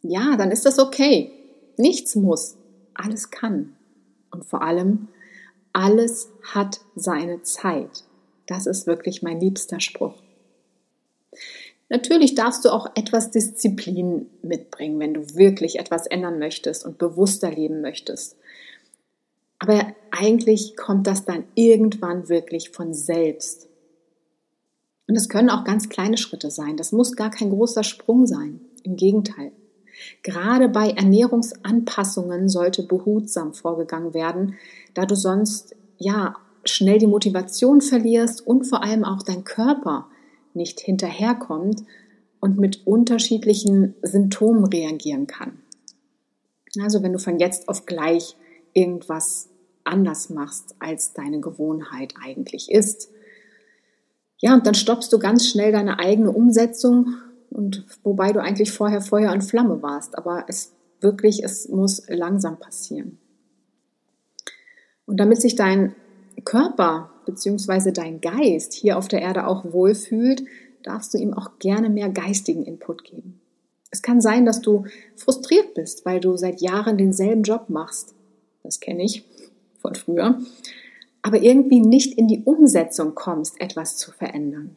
Ja, 0.02 0.36
dann 0.36 0.52
ist 0.52 0.66
das 0.66 0.78
okay. 0.78 1.32
Nichts 1.76 2.14
muss, 2.14 2.56
alles 2.94 3.30
kann. 3.30 3.75
Und 4.36 4.44
vor 4.44 4.60
allem, 4.60 5.08
alles 5.72 6.30
hat 6.42 6.80
seine 6.94 7.42
Zeit. 7.42 8.04
Das 8.46 8.66
ist 8.66 8.86
wirklich 8.86 9.22
mein 9.22 9.40
liebster 9.40 9.80
Spruch. 9.80 10.14
Natürlich 11.88 12.34
darfst 12.34 12.66
du 12.66 12.68
auch 12.68 12.90
etwas 12.96 13.30
Disziplin 13.30 14.26
mitbringen, 14.42 14.98
wenn 14.98 15.14
du 15.14 15.34
wirklich 15.36 15.78
etwas 15.78 16.06
ändern 16.06 16.38
möchtest 16.38 16.84
und 16.84 16.98
bewusster 16.98 17.50
leben 17.50 17.80
möchtest. 17.80 18.36
Aber 19.58 19.86
eigentlich 20.10 20.76
kommt 20.76 21.06
das 21.06 21.24
dann 21.24 21.44
irgendwann 21.54 22.28
wirklich 22.28 22.70
von 22.70 22.92
selbst. 22.92 23.68
Und 25.08 25.16
es 25.16 25.30
können 25.30 25.48
auch 25.48 25.64
ganz 25.64 25.88
kleine 25.88 26.18
Schritte 26.18 26.50
sein. 26.50 26.76
Das 26.76 26.92
muss 26.92 27.16
gar 27.16 27.30
kein 27.30 27.48
großer 27.48 27.84
Sprung 27.84 28.26
sein. 28.26 28.60
Im 28.82 28.96
Gegenteil. 28.96 29.52
Gerade 30.22 30.68
bei 30.68 30.90
Ernährungsanpassungen 30.90 32.48
sollte 32.48 32.82
behutsam 32.82 33.54
vorgegangen 33.54 34.14
werden, 34.14 34.54
da 34.94 35.06
du 35.06 35.14
sonst 35.14 35.74
ja 35.98 36.36
schnell 36.64 36.98
die 36.98 37.06
Motivation 37.06 37.80
verlierst 37.80 38.46
und 38.46 38.64
vor 38.64 38.82
allem 38.82 39.04
auch 39.04 39.22
dein 39.22 39.44
Körper 39.44 40.08
nicht 40.54 40.80
hinterherkommt 40.80 41.84
und 42.40 42.58
mit 42.58 42.86
unterschiedlichen 42.86 43.94
Symptomen 44.02 44.64
reagieren 44.64 45.26
kann. 45.26 45.58
Also 46.80 47.02
wenn 47.02 47.12
du 47.12 47.18
von 47.18 47.38
jetzt 47.38 47.68
auf 47.68 47.86
gleich 47.86 48.36
irgendwas 48.74 49.48
anders 49.84 50.30
machst, 50.30 50.74
als 50.78 51.12
deine 51.12 51.40
Gewohnheit 51.40 52.14
eigentlich 52.22 52.70
ist. 52.70 53.10
Ja, 54.38 54.54
und 54.54 54.66
dann 54.66 54.74
stoppst 54.74 55.12
du 55.12 55.18
ganz 55.18 55.46
schnell 55.46 55.72
deine 55.72 55.98
eigene 55.98 56.30
Umsetzung 56.30 57.14
und 57.56 57.86
wobei 58.02 58.32
du 58.32 58.42
eigentlich 58.42 58.70
vorher 58.70 59.00
Feuer 59.00 59.32
und 59.32 59.40
Flamme 59.40 59.80
warst, 59.80 60.18
aber 60.18 60.44
es 60.46 60.72
wirklich, 61.00 61.42
es 61.42 61.70
muss 61.70 62.02
langsam 62.06 62.58
passieren. 62.58 63.16
Und 65.06 65.18
damit 65.20 65.40
sich 65.40 65.54
dein 65.54 65.94
Körper 66.44 67.10
bzw. 67.25 67.92
dein 67.92 68.20
Geist 68.20 68.75
hier 68.75 68.98
auf 68.98 69.08
der 69.08 69.22
Erde 69.22 69.46
auch 69.46 69.72
wohlfühlt, 69.72 70.44
darfst 70.82 71.14
du 71.14 71.18
ihm 71.18 71.32
auch 71.32 71.58
gerne 71.58 71.88
mehr 71.88 72.10
geistigen 72.10 72.62
Input 72.62 73.04
geben. 73.04 73.40
Es 73.90 74.02
kann 74.02 74.20
sein, 74.20 74.44
dass 74.44 74.60
du 74.60 74.84
frustriert 75.14 75.72
bist, 75.72 76.04
weil 76.04 76.20
du 76.20 76.36
seit 76.36 76.60
Jahren 76.60 76.98
denselben 76.98 77.42
Job 77.42 77.70
machst. 77.70 78.14
Das 78.64 78.80
kenne 78.80 79.02
ich 79.02 79.25
von 79.78 79.94
früher. 79.94 80.38
Aber 81.22 81.40
irgendwie 81.40 81.80
nicht 81.80 82.18
in 82.18 82.28
die 82.28 82.42
Umsetzung 82.44 83.14
kommst, 83.14 83.58
etwas 83.62 83.96
zu 83.96 84.12
verändern. 84.12 84.76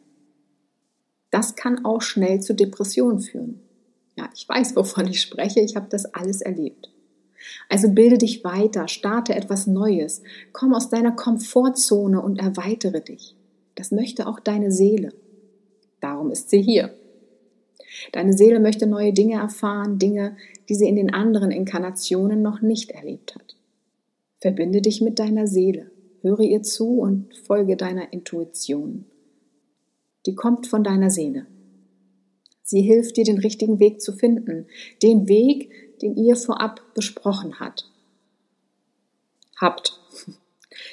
Das 1.30 1.54
kann 1.54 1.84
auch 1.84 2.02
schnell 2.02 2.40
zu 2.40 2.54
Depressionen 2.54 3.20
führen. 3.20 3.60
Ja, 4.16 4.28
ich 4.34 4.48
weiß, 4.48 4.76
wovon 4.76 5.06
ich 5.06 5.20
spreche. 5.20 5.60
Ich 5.60 5.76
habe 5.76 5.86
das 5.88 6.06
alles 6.06 6.40
erlebt. 6.40 6.90
Also 7.68 7.88
bilde 7.90 8.18
dich 8.18 8.44
weiter, 8.44 8.88
starte 8.88 9.34
etwas 9.34 9.66
Neues, 9.66 10.22
komm 10.52 10.74
aus 10.74 10.90
deiner 10.90 11.12
Komfortzone 11.12 12.20
und 12.20 12.38
erweitere 12.38 13.00
dich. 13.00 13.34
Das 13.76 13.92
möchte 13.92 14.26
auch 14.26 14.40
deine 14.40 14.70
Seele. 14.70 15.14
Darum 16.00 16.30
ist 16.30 16.50
sie 16.50 16.60
hier. 16.60 16.94
Deine 18.12 18.34
Seele 18.34 18.60
möchte 18.60 18.86
neue 18.86 19.12
Dinge 19.12 19.34
erfahren, 19.34 19.98
Dinge, 19.98 20.36
die 20.68 20.74
sie 20.74 20.88
in 20.88 20.96
den 20.96 21.12
anderen 21.12 21.50
Inkarnationen 21.50 22.42
noch 22.42 22.60
nicht 22.60 22.90
erlebt 22.90 23.34
hat. 23.34 23.56
Verbinde 24.40 24.80
dich 24.80 25.00
mit 25.00 25.18
deiner 25.18 25.46
Seele, 25.46 25.90
höre 26.22 26.40
ihr 26.40 26.62
zu 26.62 27.00
und 27.00 27.34
folge 27.46 27.76
deiner 27.76 28.12
Intuition. 28.12 29.06
Die 30.26 30.34
kommt 30.34 30.66
von 30.66 30.84
deiner 30.84 31.10
Seele. 31.10 31.46
Sie 32.62 32.82
hilft 32.82 33.16
dir, 33.16 33.24
den 33.24 33.38
richtigen 33.38 33.80
Weg 33.80 34.00
zu 34.00 34.12
finden, 34.12 34.66
den 35.02 35.28
Weg, 35.28 35.98
den 36.02 36.16
ihr 36.16 36.36
vorab 36.36 36.80
besprochen 36.94 37.58
hat. 37.58 37.90
Habt. 39.60 39.98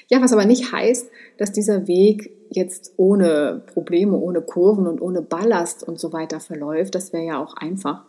Ja, 0.10 0.22
was 0.22 0.34
aber 0.34 0.46
nicht 0.46 0.72
heißt, 0.72 1.10
dass 1.38 1.52
dieser 1.52 1.88
Weg 1.88 2.32
jetzt 2.50 2.94
ohne 2.98 3.64
Probleme, 3.74 4.18
ohne 4.18 4.42
Kurven 4.42 4.88
und 4.88 5.02
ohne 5.02 5.22
Ballast 5.22 5.84
und 5.84 6.00
so 6.00 6.14
weiter 6.14 6.40
verläuft. 6.40 6.96
Das 6.96 7.14
wäre 7.14 7.26
ja 7.26 7.44
auch 7.44 7.56
einfach. 7.56 8.06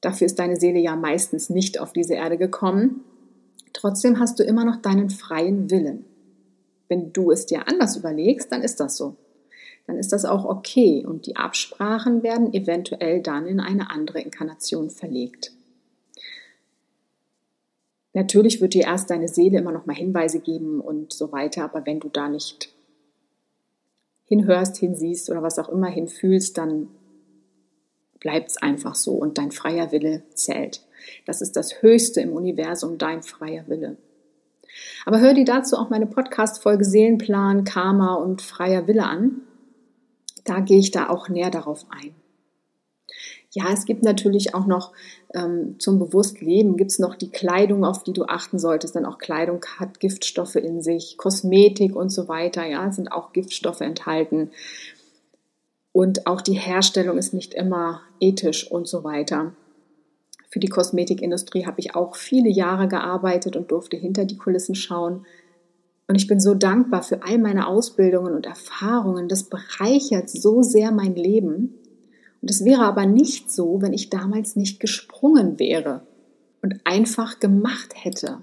Dafür 0.00 0.26
ist 0.26 0.38
deine 0.38 0.56
Seele 0.56 0.78
ja 0.78 0.94
meistens 0.94 1.50
nicht 1.50 1.80
auf 1.80 1.92
diese 1.92 2.14
Erde 2.14 2.38
gekommen. 2.38 3.04
Trotzdem 3.72 4.20
hast 4.20 4.38
du 4.38 4.44
immer 4.44 4.64
noch 4.64 4.76
deinen 4.76 5.10
freien 5.10 5.70
Willen. 5.70 6.04
Wenn 6.88 7.12
du 7.12 7.30
es 7.30 7.46
dir 7.46 7.68
anders 7.68 7.96
überlegst, 7.96 8.50
dann 8.52 8.62
ist 8.62 8.80
das 8.80 8.96
so. 8.96 9.16
Dann 9.88 9.96
ist 9.96 10.12
das 10.12 10.26
auch 10.26 10.44
okay 10.44 11.06
und 11.06 11.24
die 11.26 11.36
Absprachen 11.36 12.22
werden 12.22 12.52
eventuell 12.52 13.22
dann 13.22 13.46
in 13.46 13.58
eine 13.58 13.90
andere 13.90 14.20
Inkarnation 14.20 14.90
verlegt. 14.90 15.52
Natürlich 18.12 18.60
wird 18.60 18.74
dir 18.74 18.84
erst 18.84 19.08
deine 19.08 19.28
Seele 19.28 19.58
immer 19.58 19.72
noch 19.72 19.86
mal 19.86 19.96
Hinweise 19.96 20.40
geben 20.40 20.82
und 20.82 21.14
so 21.14 21.32
weiter, 21.32 21.64
aber 21.64 21.86
wenn 21.86 22.00
du 22.00 22.10
da 22.10 22.28
nicht 22.28 22.70
hinhörst, 24.26 24.76
hinsiehst 24.76 25.30
oder 25.30 25.42
was 25.42 25.58
auch 25.58 25.70
immer 25.70 25.88
hinfühlst, 25.88 26.58
dann 26.58 26.88
bleibt 28.20 28.50
es 28.50 28.56
einfach 28.58 28.94
so 28.94 29.12
und 29.12 29.38
dein 29.38 29.52
freier 29.52 29.90
Wille 29.90 30.22
zählt. 30.34 30.84
Das 31.24 31.40
ist 31.40 31.56
das 31.56 31.80
Höchste 31.80 32.20
im 32.20 32.34
Universum, 32.34 32.98
dein 32.98 33.22
freier 33.22 33.66
Wille. 33.68 33.96
Aber 35.06 35.18
hör 35.20 35.32
dir 35.32 35.46
dazu 35.46 35.76
auch 35.76 35.88
meine 35.88 36.06
Podcast-Folge 36.06 36.84
Seelenplan, 36.84 37.64
Karma 37.64 38.16
und 38.16 38.42
freier 38.42 38.86
Wille 38.86 39.04
an. 39.04 39.47
Da 40.48 40.60
gehe 40.60 40.78
ich 40.78 40.90
da 40.90 41.10
auch 41.10 41.28
näher 41.28 41.50
darauf 41.50 41.84
ein. 41.90 42.14
Ja, 43.50 43.64
es 43.70 43.84
gibt 43.84 44.02
natürlich 44.02 44.54
auch 44.54 44.66
noch 44.66 44.92
ähm, 45.34 45.76
zum 45.78 45.98
Bewusstleben, 45.98 46.78
gibt 46.78 46.90
es 46.90 46.98
noch 46.98 47.16
die 47.16 47.30
Kleidung, 47.30 47.84
auf 47.84 48.02
die 48.02 48.14
du 48.14 48.24
achten 48.24 48.58
solltest. 48.58 48.94
Denn 48.94 49.04
auch 49.04 49.18
Kleidung 49.18 49.62
hat 49.78 50.00
Giftstoffe 50.00 50.56
in 50.56 50.82
sich, 50.82 51.18
Kosmetik 51.18 51.94
und 51.94 52.08
so 52.10 52.28
weiter, 52.28 52.66
ja, 52.66 52.90
sind 52.92 53.12
auch 53.12 53.32
Giftstoffe 53.34 53.82
enthalten. 53.82 54.50
Und 55.92 56.26
auch 56.26 56.40
die 56.40 56.54
Herstellung 56.54 57.18
ist 57.18 57.34
nicht 57.34 57.52
immer 57.52 58.00
ethisch 58.20 58.70
und 58.70 58.88
so 58.88 59.04
weiter. 59.04 59.52
Für 60.48 60.60
die 60.60 60.68
Kosmetikindustrie 60.68 61.66
habe 61.66 61.80
ich 61.80 61.94
auch 61.94 62.16
viele 62.16 62.48
Jahre 62.48 62.88
gearbeitet 62.88 63.54
und 63.54 63.70
durfte 63.70 63.98
hinter 63.98 64.24
die 64.24 64.38
Kulissen 64.38 64.74
schauen. 64.74 65.26
Und 66.08 66.14
ich 66.14 66.26
bin 66.26 66.40
so 66.40 66.54
dankbar 66.54 67.02
für 67.02 67.22
all 67.22 67.38
meine 67.38 67.68
Ausbildungen 67.68 68.34
und 68.34 68.46
Erfahrungen. 68.46 69.28
Das 69.28 69.44
bereichert 69.44 70.30
so 70.30 70.62
sehr 70.62 70.90
mein 70.90 71.14
Leben. 71.14 71.74
Und 72.40 72.50
es 72.50 72.64
wäre 72.64 72.82
aber 72.82 73.04
nicht 73.04 73.52
so, 73.52 73.82
wenn 73.82 73.92
ich 73.92 74.08
damals 74.08 74.56
nicht 74.56 74.80
gesprungen 74.80 75.58
wäre 75.58 76.06
und 76.62 76.80
einfach 76.84 77.40
gemacht 77.40 77.92
hätte. 77.94 78.38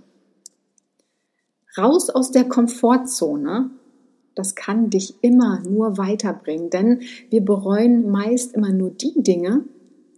Raus 1.78 2.10
aus 2.10 2.32
der 2.32 2.46
Komfortzone, 2.46 3.72
das 4.36 4.54
kann 4.56 4.90
dich 4.90 5.16
immer 5.22 5.62
nur 5.62 5.98
weiterbringen, 5.98 6.70
denn 6.70 7.02
wir 7.30 7.44
bereuen 7.44 8.10
meist 8.12 8.54
immer 8.54 8.72
nur 8.72 8.92
die 8.92 9.24
Dinge, 9.24 9.66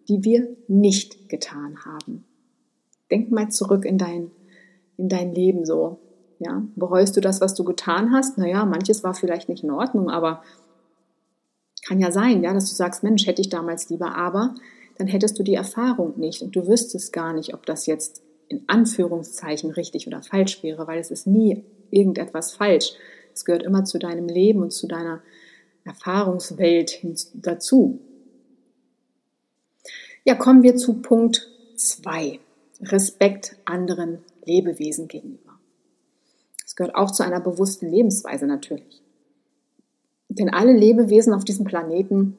die 0.09 0.23
wir 0.23 0.55
nicht 0.67 1.29
getan 1.29 1.85
haben. 1.85 2.25
Denk 3.09 3.31
mal 3.31 3.49
zurück 3.49 3.85
in 3.85 3.97
dein, 3.97 4.31
in 4.97 5.07
dein 5.07 5.33
Leben 5.33 5.65
so. 5.65 5.99
Ja, 6.39 6.63
bereust 6.75 7.17
du 7.17 7.21
das, 7.21 7.41
was 7.41 7.55
du 7.55 7.63
getan 7.63 8.11
hast? 8.11 8.37
Naja, 8.37 8.63
manches 8.65 9.03
war 9.03 9.13
vielleicht 9.13 9.49
nicht 9.49 9.63
in 9.63 9.71
Ordnung, 9.71 10.09
aber 10.09 10.43
kann 11.87 11.99
ja 11.99 12.11
sein, 12.11 12.43
ja, 12.43 12.53
dass 12.53 12.69
du 12.69 12.75
sagst, 12.75 13.03
Mensch, 13.03 13.25
hätte 13.25 13.41
ich 13.41 13.49
damals 13.49 13.89
lieber, 13.89 14.15
aber 14.15 14.55
dann 14.97 15.07
hättest 15.07 15.39
du 15.39 15.43
die 15.43 15.53
Erfahrung 15.53 16.19
nicht 16.19 16.41
und 16.41 16.55
du 16.55 16.67
wüsstest 16.67 17.13
gar 17.13 17.33
nicht, 17.33 17.53
ob 17.53 17.65
das 17.65 17.85
jetzt 17.85 18.21
in 18.49 18.63
Anführungszeichen 18.67 19.71
richtig 19.71 20.07
oder 20.07 20.21
falsch 20.21 20.63
wäre, 20.63 20.87
weil 20.87 20.99
es 20.99 21.11
ist 21.11 21.27
nie 21.27 21.63
irgendetwas 21.91 22.53
falsch. 22.53 22.93
Es 23.33 23.45
gehört 23.45 23.63
immer 23.63 23.85
zu 23.85 23.99
deinem 23.99 24.27
Leben 24.27 24.61
und 24.61 24.71
zu 24.71 24.87
deiner 24.87 25.21
Erfahrungswelt 25.85 26.99
dazu. 27.33 27.99
Ja, 30.23 30.35
kommen 30.35 30.63
wir 30.63 30.75
zu 30.75 30.95
Punkt 30.95 31.49
2. 31.75 32.39
Respekt 32.81 33.55
anderen 33.65 34.19
Lebewesen 34.45 35.07
gegenüber. 35.07 35.46
Gehört 36.77 36.95
auch 36.95 37.11
zu 37.11 37.23
einer 37.23 37.41
bewussten 37.41 37.89
Lebensweise 37.89 38.45
natürlich. 38.45 39.01
Denn 40.29 40.49
alle 40.49 40.73
Lebewesen 40.73 41.33
auf 41.33 41.43
diesem 41.43 41.65
Planeten 41.65 42.37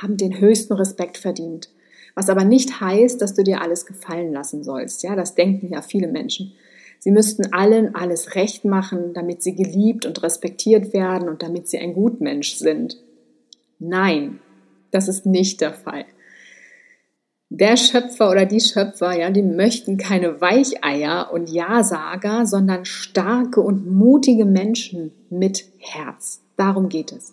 haben 0.00 0.16
den 0.16 0.38
höchsten 0.38 0.72
Respekt 0.72 1.18
verdient. 1.18 1.68
Was 2.14 2.30
aber 2.30 2.44
nicht 2.44 2.80
heißt, 2.80 3.20
dass 3.20 3.34
du 3.34 3.42
dir 3.42 3.60
alles 3.60 3.86
gefallen 3.86 4.32
lassen 4.32 4.62
sollst. 4.62 5.02
Ja, 5.02 5.16
das 5.16 5.34
denken 5.34 5.68
ja 5.68 5.82
viele 5.82 6.06
Menschen. 6.06 6.52
Sie 7.00 7.10
müssten 7.10 7.52
allen 7.52 7.96
alles 7.96 8.36
recht 8.36 8.64
machen, 8.64 9.12
damit 9.14 9.42
sie 9.42 9.56
geliebt 9.56 10.06
und 10.06 10.22
respektiert 10.22 10.92
werden 10.92 11.28
und 11.28 11.42
damit 11.42 11.68
sie 11.68 11.78
ein 11.78 11.92
Gutmensch 11.92 12.54
sind. 12.54 13.02
Nein, 13.80 14.38
das 14.92 15.08
ist 15.08 15.26
nicht 15.26 15.60
der 15.60 15.74
Fall. 15.74 16.06
Der 17.56 17.76
Schöpfer 17.76 18.32
oder 18.32 18.46
die 18.46 18.58
Schöpfer, 18.58 19.16
ja, 19.16 19.30
die 19.30 19.44
möchten 19.44 19.96
keine 19.96 20.40
Weicheier 20.40 21.30
und 21.32 21.48
Ja-Sager, 21.48 22.46
sondern 22.46 22.84
starke 22.84 23.60
und 23.60 23.86
mutige 23.86 24.44
Menschen 24.44 25.12
mit 25.30 25.64
Herz. 25.78 26.42
Darum 26.56 26.88
geht 26.88 27.12
es. 27.12 27.32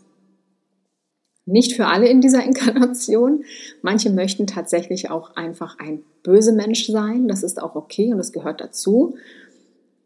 Nicht 1.48 1.76
für 1.76 1.88
alle 1.88 2.08
in 2.08 2.22
dieser 2.22 2.44
Inkarnation. 2.46 3.46
Manche 3.82 4.12
möchten 4.12 4.46
tatsächlich 4.46 5.10
auch 5.10 5.36
einfach 5.36 5.80
ein 5.80 6.04
böse 6.22 6.54
Mensch 6.54 6.86
sein. 6.86 7.28
Das 7.28 7.42
ist 7.42 7.60
auch 7.60 7.74
okay 7.74 8.12
und 8.12 8.20
das 8.20 8.32
gehört 8.32 8.62
dazu. 8.62 9.16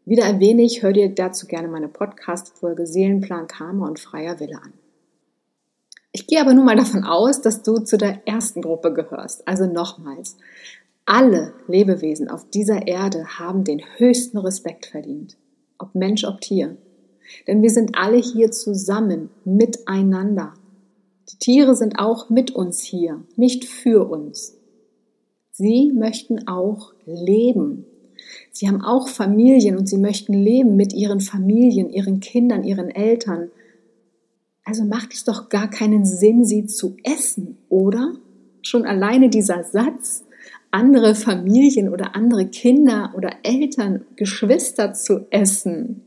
Wieder 0.06 0.24
erwähne 0.24 0.62
ich, 0.62 0.82
hör 0.82 0.94
dir 0.94 1.10
dazu 1.10 1.46
gerne 1.46 1.68
meine 1.68 1.90
Podcast-Folge 1.90 2.88
Seelenplan 2.88 3.48
Karma 3.48 3.86
und 3.86 4.00
freier 4.00 4.40
Wille 4.40 4.62
an. 4.64 4.72
Ich 6.16 6.28
gehe 6.28 6.40
aber 6.40 6.54
nun 6.54 6.64
mal 6.64 6.78
davon 6.78 7.04
aus, 7.04 7.42
dass 7.42 7.62
du 7.62 7.80
zu 7.80 7.98
der 7.98 8.26
ersten 8.26 8.62
Gruppe 8.62 8.94
gehörst. 8.94 9.46
Also 9.46 9.66
nochmals. 9.66 10.38
Alle 11.06 11.52
Lebewesen 11.68 12.30
auf 12.30 12.50
dieser 12.50 12.88
Erde 12.88 13.38
haben 13.38 13.66
den 13.66 13.82
höchsten 13.98 14.38
Respekt 14.38 14.86
verdient. 14.86 15.36
Ob 15.78 15.94
Mensch, 15.94 16.24
ob 16.24 16.40
Tier. 16.40 16.78
Denn 17.50 17.62
wir 17.62 17.70
sind 17.70 17.98
alle 17.98 18.16
hier 18.16 18.50
zusammen, 18.52 19.30
miteinander. 19.44 20.54
Die 21.34 21.38
Tiere 21.38 21.76
sind 21.76 22.00
auch 22.00 22.30
mit 22.30 22.52
uns 22.52 22.80
hier, 22.80 23.22
nicht 23.36 23.66
für 23.66 24.10
uns. 24.10 24.56
Sie 25.52 25.92
möchten 25.94 26.48
auch 26.48 26.94
leben. 27.06 27.88
Sie 28.54 28.70
haben 28.70 28.82
auch 28.82 29.10
Familien 29.10 29.78
und 29.78 29.90
sie 29.90 29.98
möchten 29.98 30.32
leben 30.32 30.78
mit 30.78 30.94
ihren 30.94 31.20
Familien, 31.20 31.90
ihren 31.90 32.22
Kindern, 32.22 32.64
ihren 32.64 32.90
Eltern. 32.90 33.52
Also 34.66 34.84
macht 34.84 35.14
es 35.14 35.24
doch 35.24 35.50
gar 35.50 35.70
keinen 35.70 36.06
Sinn, 36.06 36.44
sie 36.44 36.66
zu 36.66 36.98
essen, 37.04 37.58
oder? 37.70 38.14
Schon 38.64 38.86
alleine 38.86 39.30
dieser 39.30 39.64
Satz, 39.64 40.26
andere 40.72 41.14
Familien 41.14 41.88
oder 41.88 42.16
andere 42.16 42.48
Kinder 42.48 43.14
oder 43.16 43.30
Eltern, 43.44 44.06
Geschwister 44.16 44.94
zu 44.94 45.28
essen. 45.30 46.02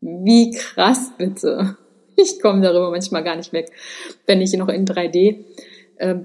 Wie 0.00 0.50
krass 0.50 1.12
bitte. 1.16 1.78
Ich 2.16 2.40
komme 2.40 2.60
darüber 2.60 2.90
manchmal 2.90 3.24
gar 3.24 3.34
nicht 3.36 3.52
weg, 3.52 3.72
wenn 4.26 4.40
ich 4.40 4.52
noch 4.52 4.68
in 4.68 4.86
3D 4.86 5.44
äh, 5.96 6.16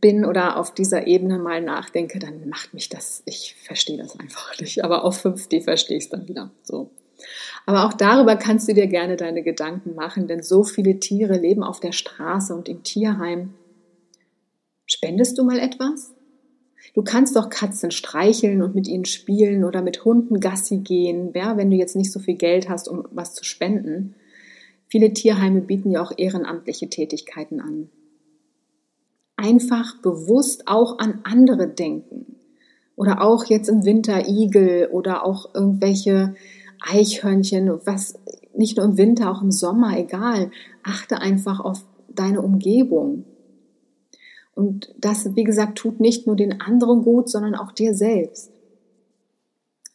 bin 0.00 0.24
oder 0.24 0.58
auf 0.58 0.74
dieser 0.74 1.06
Ebene 1.06 1.38
mal 1.38 1.62
nachdenke, 1.62 2.18
dann 2.18 2.48
macht 2.48 2.74
mich 2.74 2.88
das, 2.88 3.22
ich 3.26 3.54
verstehe 3.62 3.98
das 3.98 4.18
einfach 4.18 4.58
nicht. 4.60 4.84
Aber 4.84 5.04
auf 5.04 5.24
5D 5.24 5.62
verstehe 5.62 5.98
ich 5.98 6.04
es 6.04 6.10
dann 6.10 6.28
wieder. 6.28 6.50
So. 6.62 6.90
Aber 7.66 7.86
auch 7.86 7.94
darüber 7.94 8.36
kannst 8.36 8.68
du 8.68 8.74
dir 8.74 8.86
gerne 8.86 9.16
deine 9.16 9.42
Gedanken 9.42 9.94
machen, 9.94 10.26
denn 10.26 10.42
so 10.42 10.64
viele 10.64 10.98
Tiere 11.00 11.38
leben 11.38 11.62
auf 11.62 11.80
der 11.80 11.92
Straße 11.92 12.54
und 12.54 12.68
im 12.68 12.82
Tierheim. 12.82 13.54
Spendest 14.86 15.38
du 15.38 15.44
mal 15.44 15.58
etwas? 15.58 16.12
Du 16.94 17.02
kannst 17.02 17.34
doch 17.34 17.48
Katzen 17.48 17.90
streicheln 17.90 18.62
und 18.62 18.74
mit 18.74 18.86
ihnen 18.86 19.04
spielen 19.04 19.64
oder 19.64 19.82
mit 19.82 20.04
Hunden 20.04 20.38
Gassi 20.38 20.78
gehen, 20.78 21.32
ja, 21.34 21.56
wenn 21.56 21.70
du 21.70 21.76
jetzt 21.76 21.96
nicht 21.96 22.12
so 22.12 22.20
viel 22.20 22.36
Geld 22.36 22.68
hast, 22.68 22.88
um 22.88 23.08
was 23.10 23.34
zu 23.34 23.44
spenden. 23.44 24.14
Viele 24.86 25.12
Tierheime 25.12 25.60
bieten 25.60 25.90
ja 25.90 26.02
auch 26.02 26.12
ehrenamtliche 26.16 26.88
Tätigkeiten 26.88 27.60
an. 27.60 27.88
Einfach 29.36 30.00
bewusst 30.02 30.68
auch 30.68 30.98
an 30.98 31.20
andere 31.24 31.66
denken. 31.66 32.36
Oder 32.94 33.22
auch 33.22 33.46
jetzt 33.46 33.68
im 33.68 33.84
Winter 33.84 34.28
Igel 34.28 34.88
oder 34.92 35.26
auch 35.26 35.52
irgendwelche 35.52 36.36
Eichhörnchen, 36.84 37.70
was 37.84 38.18
nicht 38.54 38.76
nur 38.76 38.86
im 38.86 38.96
Winter, 38.96 39.30
auch 39.30 39.42
im 39.42 39.50
Sommer, 39.50 39.98
egal. 39.98 40.50
Achte 40.82 41.20
einfach 41.20 41.60
auf 41.60 41.84
deine 42.08 42.40
Umgebung. 42.40 43.24
Und 44.54 44.94
das, 44.98 45.34
wie 45.34 45.44
gesagt, 45.44 45.78
tut 45.78 46.00
nicht 46.00 46.26
nur 46.26 46.36
den 46.36 46.60
anderen 46.60 47.02
gut, 47.02 47.28
sondern 47.28 47.54
auch 47.54 47.72
dir 47.72 47.94
selbst. 47.94 48.52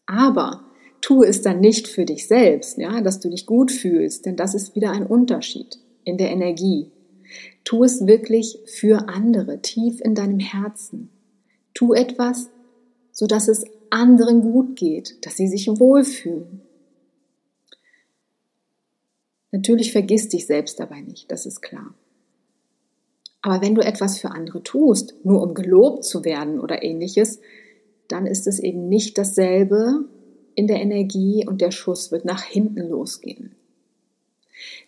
Aber 0.05 0.65
tue 1.01 1.25
es 1.27 1.41
dann 1.41 1.61
nicht 1.61 1.87
für 1.87 2.05
dich 2.05 2.27
selbst, 2.27 2.77
ja, 2.77 2.99
dass 3.01 3.19
du 3.19 3.29
dich 3.29 3.45
gut 3.45 3.71
fühlst, 3.71 4.25
denn 4.25 4.35
das 4.35 4.53
ist 4.53 4.75
wieder 4.75 4.91
ein 4.91 5.05
Unterschied 5.05 5.79
in 6.03 6.17
der 6.17 6.31
Energie. 6.31 6.91
Tu 7.63 7.83
es 7.83 8.05
wirklich 8.05 8.59
für 8.65 9.07
andere, 9.07 9.61
tief 9.61 10.01
in 10.01 10.15
deinem 10.15 10.39
Herzen. 10.39 11.09
Tu 11.73 11.93
etwas, 11.93 12.49
so 13.11 13.27
dass 13.27 13.47
es 13.47 13.63
anderen 13.91 14.41
gut 14.41 14.75
geht, 14.75 15.25
dass 15.25 15.37
sie 15.37 15.47
sich 15.47 15.67
wohlfühlen. 15.67 16.61
Natürlich 19.51 19.91
vergiss 19.91 20.29
dich 20.29 20.45
selbst 20.45 20.79
dabei 20.79 21.01
nicht, 21.01 21.31
das 21.31 21.45
ist 21.45 21.61
klar. 21.61 21.93
Aber 23.41 23.61
wenn 23.61 23.75
du 23.75 23.81
etwas 23.81 24.19
für 24.19 24.31
andere 24.31 24.63
tust, 24.63 25.13
nur 25.23 25.41
um 25.41 25.53
gelobt 25.53 26.03
zu 26.03 26.25
werden 26.25 26.59
oder 26.59 26.83
ähnliches, 26.83 27.39
dann 28.07 28.25
ist 28.25 28.47
es 28.47 28.59
eben 28.59 28.89
nicht 28.89 29.17
dasselbe 29.17 30.05
in 30.55 30.67
der 30.67 30.81
Energie 30.81 31.45
und 31.47 31.61
der 31.61 31.71
Schuss 31.71 32.11
wird 32.11 32.25
nach 32.25 32.43
hinten 32.43 32.89
losgehen. 32.89 33.55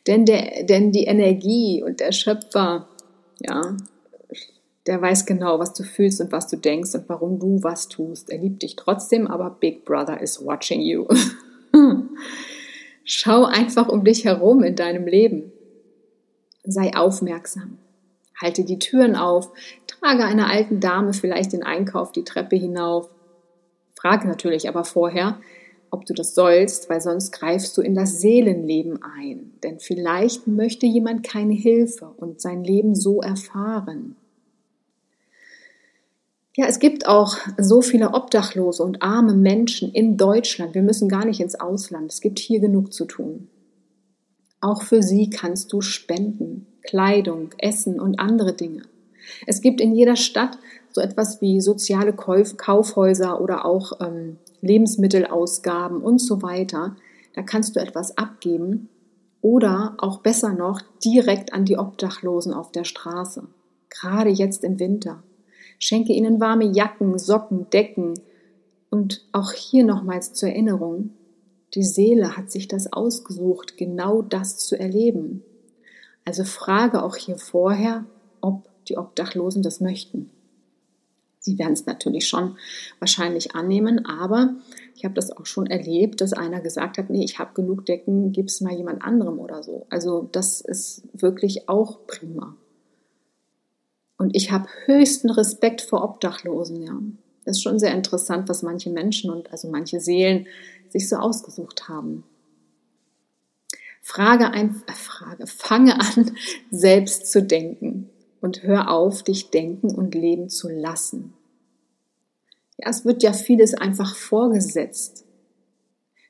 Denn, 0.08 0.26
der, 0.26 0.64
denn 0.64 0.92
die 0.92 1.06
Energie 1.06 1.82
und 1.82 2.02
der 2.02 2.12
Schöpfer, 2.12 2.90
ja, 3.40 3.78
der 4.88 5.02
weiß 5.02 5.26
genau, 5.26 5.60
was 5.60 5.74
du 5.74 5.84
fühlst 5.84 6.20
und 6.22 6.32
was 6.32 6.48
du 6.48 6.58
denkst 6.58 6.96
und 6.96 7.08
warum 7.08 7.40
du 7.40 7.64
was 7.64 7.88
tust. 7.88 8.30
Er 8.30 8.40
liebt 8.40 8.64
dich 8.64 8.76
trotzdem, 8.76 9.28
aber 9.28 9.52
Big 9.60 9.86
Brother 9.86 10.20
is 10.20 10.44
watching 10.44 10.82
you. 10.82 11.08
Schau 13.04 13.46
einfach 13.46 13.88
um 13.90 14.04
dich 14.04 14.26
herum 14.26 14.64
in 14.64 14.76
deinem 14.76 15.08
Leben. 15.08 15.52
Sei 16.64 16.96
aufmerksam. 16.96 17.78
Halte 18.40 18.64
die 18.64 18.80
Türen 18.80 19.16
auf, 19.16 19.52
trage 19.88 20.24
einer 20.24 20.50
alten 20.50 20.80
Dame 20.80 21.14
vielleicht 21.14 21.54
den 21.54 21.64
Einkauf 21.64 22.12
die 22.12 22.24
Treppe 22.24 22.56
hinauf. 22.56 23.10
Frage 23.96 24.28
natürlich 24.28 24.68
aber 24.68 24.84
vorher, 24.84 25.40
ob 25.92 26.06
du 26.06 26.14
das 26.14 26.34
sollst, 26.34 26.90
weil 26.90 27.02
sonst 27.02 27.32
greifst 27.32 27.78
du 27.78 27.82
in 27.82 27.94
das 27.94 28.22
Seelenleben 28.22 29.00
ein. 29.04 29.54
Denn 29.64 29.80
vielleicht 29.80 30.48
möchte 30.48 30.86
jemand 30.86 31.24
keine 31.24 31.54
Hilfe 31.54 32.10
und 32.18 32.42
sein 32.42 32.64
Leben 32.64 32.96
so 32.96 33.22
erfahren. 33.22 34.16
Ja, 36.58 36.66
es 36.66 36.80
gibt 36.80 37.08
auch 37.08 37.38
so 37.58 37.82
viele 37.82 38.14
Obdachlose 38.14 38.84
und 38.84 39.02
arme 39.02 39.34
Menschen 39.34 39.92
in 39.94 40.18
Deutschland. 40.18 40.76
Wir 40.76 40.82
müssen 40.82 41.08
gar 41.08 41.26
nicht 41.26 41.40
ins 41.40 41.58
Ausland. 41.60 42.12
Es 42.12 42.20
gibt 42.20 42.40
hier 42.40 42.60
genug 42.60 42.92
zu 42.92 43.06
tun. 43.06 43.48
Auch 44.60 44.82
für 44.82 45.02
sie 45.02 45.30
kannst 45.30 45.72
du 45.72 45.80
spenden. 45.82 46.68
Kleidung, 46.84 47.52
Essen 47.58 48.02
und 48.02 48.20
andere 48.20 48.54
Dinge. 48.54 48.84
Es 49.48 49.62
gibt 49.62 49.80
in 49.80 49.96
jeder 49.96 50.18
Stadt 50.18 50.58
so 50.92 51.00
etwas 51.00 51.42
wie 51.42 51.62
soziale 51.62 52.12
Kauf 52.12 52.58
Kaufhäuser 52.58 53.40
oder 53.40 53.64
auch 53.64 53.94
ähm, 54.02 54.38
Lebensmittelausgaben 54.62 56.02
und 56.02 56.20
so 56.20 56.42
weiter. 56.42 56.98
Da 57.34 57.44
kannst 57.44 57.76
du 57.76 57.80
etwas 57.80 58.18
abgeben 58.18 58.90
oder 59.42 59.96
auch 60.00 60.20
besser 60.20 60.54
noch 60.54 60.82
direkt 61.04 61.54
an 61.54 61.64
die 61.64 61.78
Obdachlosen 61.78 62.54
auf 62.54 62.74
der 62.74 62.84
Straße. 62.84 63.44
Gerade 63.90 64.30
jetzt 64.30 64.66
im 64.66 64.80
Winter. 64.80 65.24
Schenke 65.84 66.14
ihnen 66.14 66.40
warme 66.40 66.66
Jacken, 66.66 67.18
Socken, 67.18 67.68
Decken 67.72 68.14
und 68.92 69.26
auch 69.32 69.52
hier 69.52 69.84
nochmals 69.84 70.32
zur 70.32 70.50
Erinnerung. 70.50 71.10
Die 71.74 71.84
Seele 71.84 72.38
hat 72.38 72.52
sich 72.52 72.68
das 72.68 72.94
ausgesucht, 72.94 73.78
genau 73.78 74.22
das 74.22 74.58
zu 74.58 74.80
erleben. 74.80 75.44
Also 76.24 76.44
frage 76.44 77.02
auch 77.02 77.16
hier 77.16 77.40
vorher, 77.40 78.06
ob 78.42 78.70
die 78.86 78.98
Obdachlosen 78.98 79.64
das 79.64 79.82
möchten. 79.82 80.30
Sie 81.40 81.58
werden 81.58 81.74
es 81.74 81.88
natürlich 81.88 82.28
schon 82.28 82.58
wahrscheinlich 83.00 83.56
annehmen, 83.56 84.06
aber 84.06 84.54
ich 84.96 85.04
habe 85.04 85.16
das 85.16 85.32
auch 85.32 85.48
schon 85.48 85.66
erlebt, 85.66 86.22
dass 86.22 86.34
einer 86.34 86.62
gesagt 86.62 87.00
hat, 87.00 87.10
nee, 87.10 87.24
ich 87.24 87.40
habe 87.40 87.56
genug 87.56 87.88
Decken, 87.88 88.32
gib 88.32 88.50
es 88.50 88.62
mal 88.62 88.76
jemand 88.76 89.02
anderem 89.02 89.40
oder 89.40 89.64
so. 89.64 89.88
Also 89.90 90.30
das 90.32 90.62
ist 90.62 91.02
wirklich 91.20 91.68
auch 91.68 92.06
prima. 92.06 92.56
Und 94.22 94.36
ich 94.36 94.52
habe 94.52 94.70
höchsten 94.86 95.32
Respekt 95.32 95.82
vor 95.82 96.04
Obdachlosen, 96.04 96.84
ja. 96.84 96.94
Das 97.44 97.58
ist 97.58 97.64
schon 97.64 97.80
sehr 97.80 97.96
interessant, 97.96 98.50
was 98.50 98.62
manche 98.62 98.92
Menschen 98.92 99.32
und 99.32 99.50
also 99.50 99.68
manche 99.68 100.00
Seelen 100.00 100.46
sich 100.90 101.10
so 101.10 101.16
ausgesucht 101.16 101.90
haben. 101.90 102.24
Frage 104.00 104.52
ein, 104.52 104.84
äh, 104.86 104.92
Frage, 104.92 105.48
fange 105.48 106.00
an, 106.00 106.36
selbst 106.70 107.32
zu 107.32 107.42
denken 107.42 108.12
und 108.42 108.62
hör 108.62 108.92
auf, 108.92 109.24
dich 109.24 109.50
denken 109.50 109.90
und 109.90 110.14
leben 110.14 110.50
zu 110.50 110.70
lassen. 110.70 111.34
Ja, 112.78 112.92
es 112.92 113.06
wird 113.06 113.24
ja 113.24 113.34
vieles 113.34 113.74
einfach 113.74 114.16
vorgesetzt. 114.16 115.26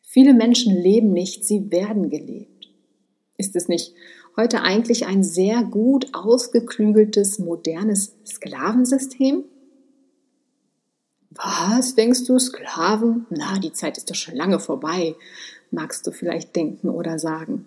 Viele 0.02 0.34
Menschen 0.34 0.74
leben 0.74 1.12
nicht, 1.12 1.44
sie 1.44 1.72
werden 1.72 2.10
gelebt. 2.10 2.70
Ist 3.36 3.58
es 3.58 3.68
nicht 3.68 3.94
heute 4.38 4.62
eigentlich 4.62 5.06
ein 5.06 5.24
sehr 5.24 5.64
gut 5.64 6.08
ausgeklügeltes, 6.14 7.40
modernes 7.40 8.14
Sklavensystem? 8.26 9.44
Was 11.32 11.96
denkst 11.96 12.26
du, 12.26 12.40
Sklaven? 12.40 13.26
Na, 13.30 13.60
die 13.60 13.72
Zeit 13.72 13.98
ist 13.98 14.10
doch 14.10 14.16
schon 14.16 14.36
lange 14.36 14.60
vorbei 14.60 15.16
magst 15.72 16.06
du 16.06 16.12
vielleicht 16.12 16.56
denken 16.56 16.90
oder 16.90 17.18
sagen. 17.18 17.66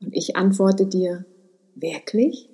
Und 0.00 0.14
ich 0.14 0.36
antworte 0.36 0.86
dir, 0.86 1.24
wirklich? 1.74 2.48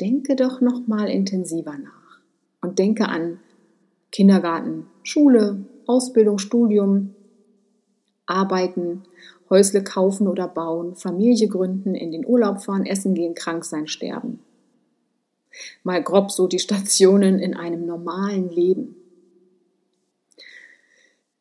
Denke 0.00 0.34
doch 0.34 0.60
noch 0.60 0.86
mal 0.86 1.08
intensiver 1.08 1.76
nach 1.76 2.20
und 2.62 2.78
denke 2.78 3.08
an 3.08 3.38
Kindergarten, 4.10 4.86
Schule, 5.02 5.64
Ausbildung, 5.86 6.38
Studium, 6.38 7.14
Arbeiten, 8.26 9.02
Häusle 9.50 9.82
kaufen 9.82 10.28
oder 10.28 10.46
bauen, 10.46 10.94
Familie 10.94 11.48
gründen, 11.48 11.94
in 11.94 12.12
den 12.12 12.24
Urlaub 12.24 12.62
fahren, 12.62 12.86
essen 12.86 13.14
gehen, 13.14 13.34
krank 13.34 13.64
sein, 13.64 13.88
sterben. 13.88 14.38
Mal 15.82 16.02
grob 16.02 16.30
so 16.30 16.46
die 16.46 16.60
Stationen 16.60 17.40
in 17.40 17.54
einem 17.54 17.84
normalen 17.84 18.48
Leben. 18.48 18.94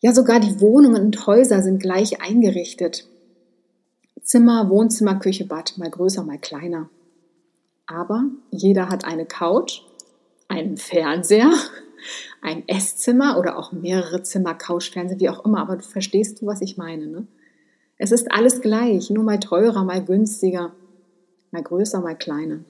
Ja, 0.02 0.13
sogar 0.13 0.39
die 0.39 0.60
Wohnungen 0.60 1.04
und 1.04 1.28
Häuser 1.28 1.62
sind 1.62 1.82
gleich 1.82 2.22
eingerichtet. 2.22 3.08
Zimmer, 4.24 4.69
Wohnzimmer, 4.69 5.15
Küche, 5.15 5.45
Bad, 5.45 5.78
mal 5.78 5.89
größer, 5.89 6.24
mal 6.24 6.38
kleiner. 6.38 6.89
Aber 7.86 8.26
jeder 8.52 8.89
hat 8.89 9.06
eine 9.06 9.26
Couch, 9.26 9.82
einen 10.48 10.78
Fernseher, 10.78 11.52
ein 12.41 12.67
Esszimmer 12.67 13.38
oder 13.38 13.58
auch 13.58 13.72
mehrere 13.72 14.24
Zimmer, 14.24 14.56
Couch, 14.56 14.91
Fernseher, 14.91 15.19
wie 15.19 15.30
auch 15.30 15.45
immer. 15.45 15.60
Aber 15.60 15.76
du 15.76 15.84
verstehst 15.84 16.41
du, 16.41 16.48
was 16.48 16.62
ich 16.62 16.78
meine. 16.78 17.08
Ne? 17.08 17.28
Es 18.01 18.13
ist 18.13 18.31
alles 18.31 18.62
gleich, 18.62 19.09
nur 19.09 19.25
mal 19.25 19.39
teurer, 19.39 19.83
mal 19.83 20.03
günstiger, 20.03 20.71
mal 21.51 21.62
größer, 21.62 21.99
mal 21.99 22.17
kleiner. 22.17 22.62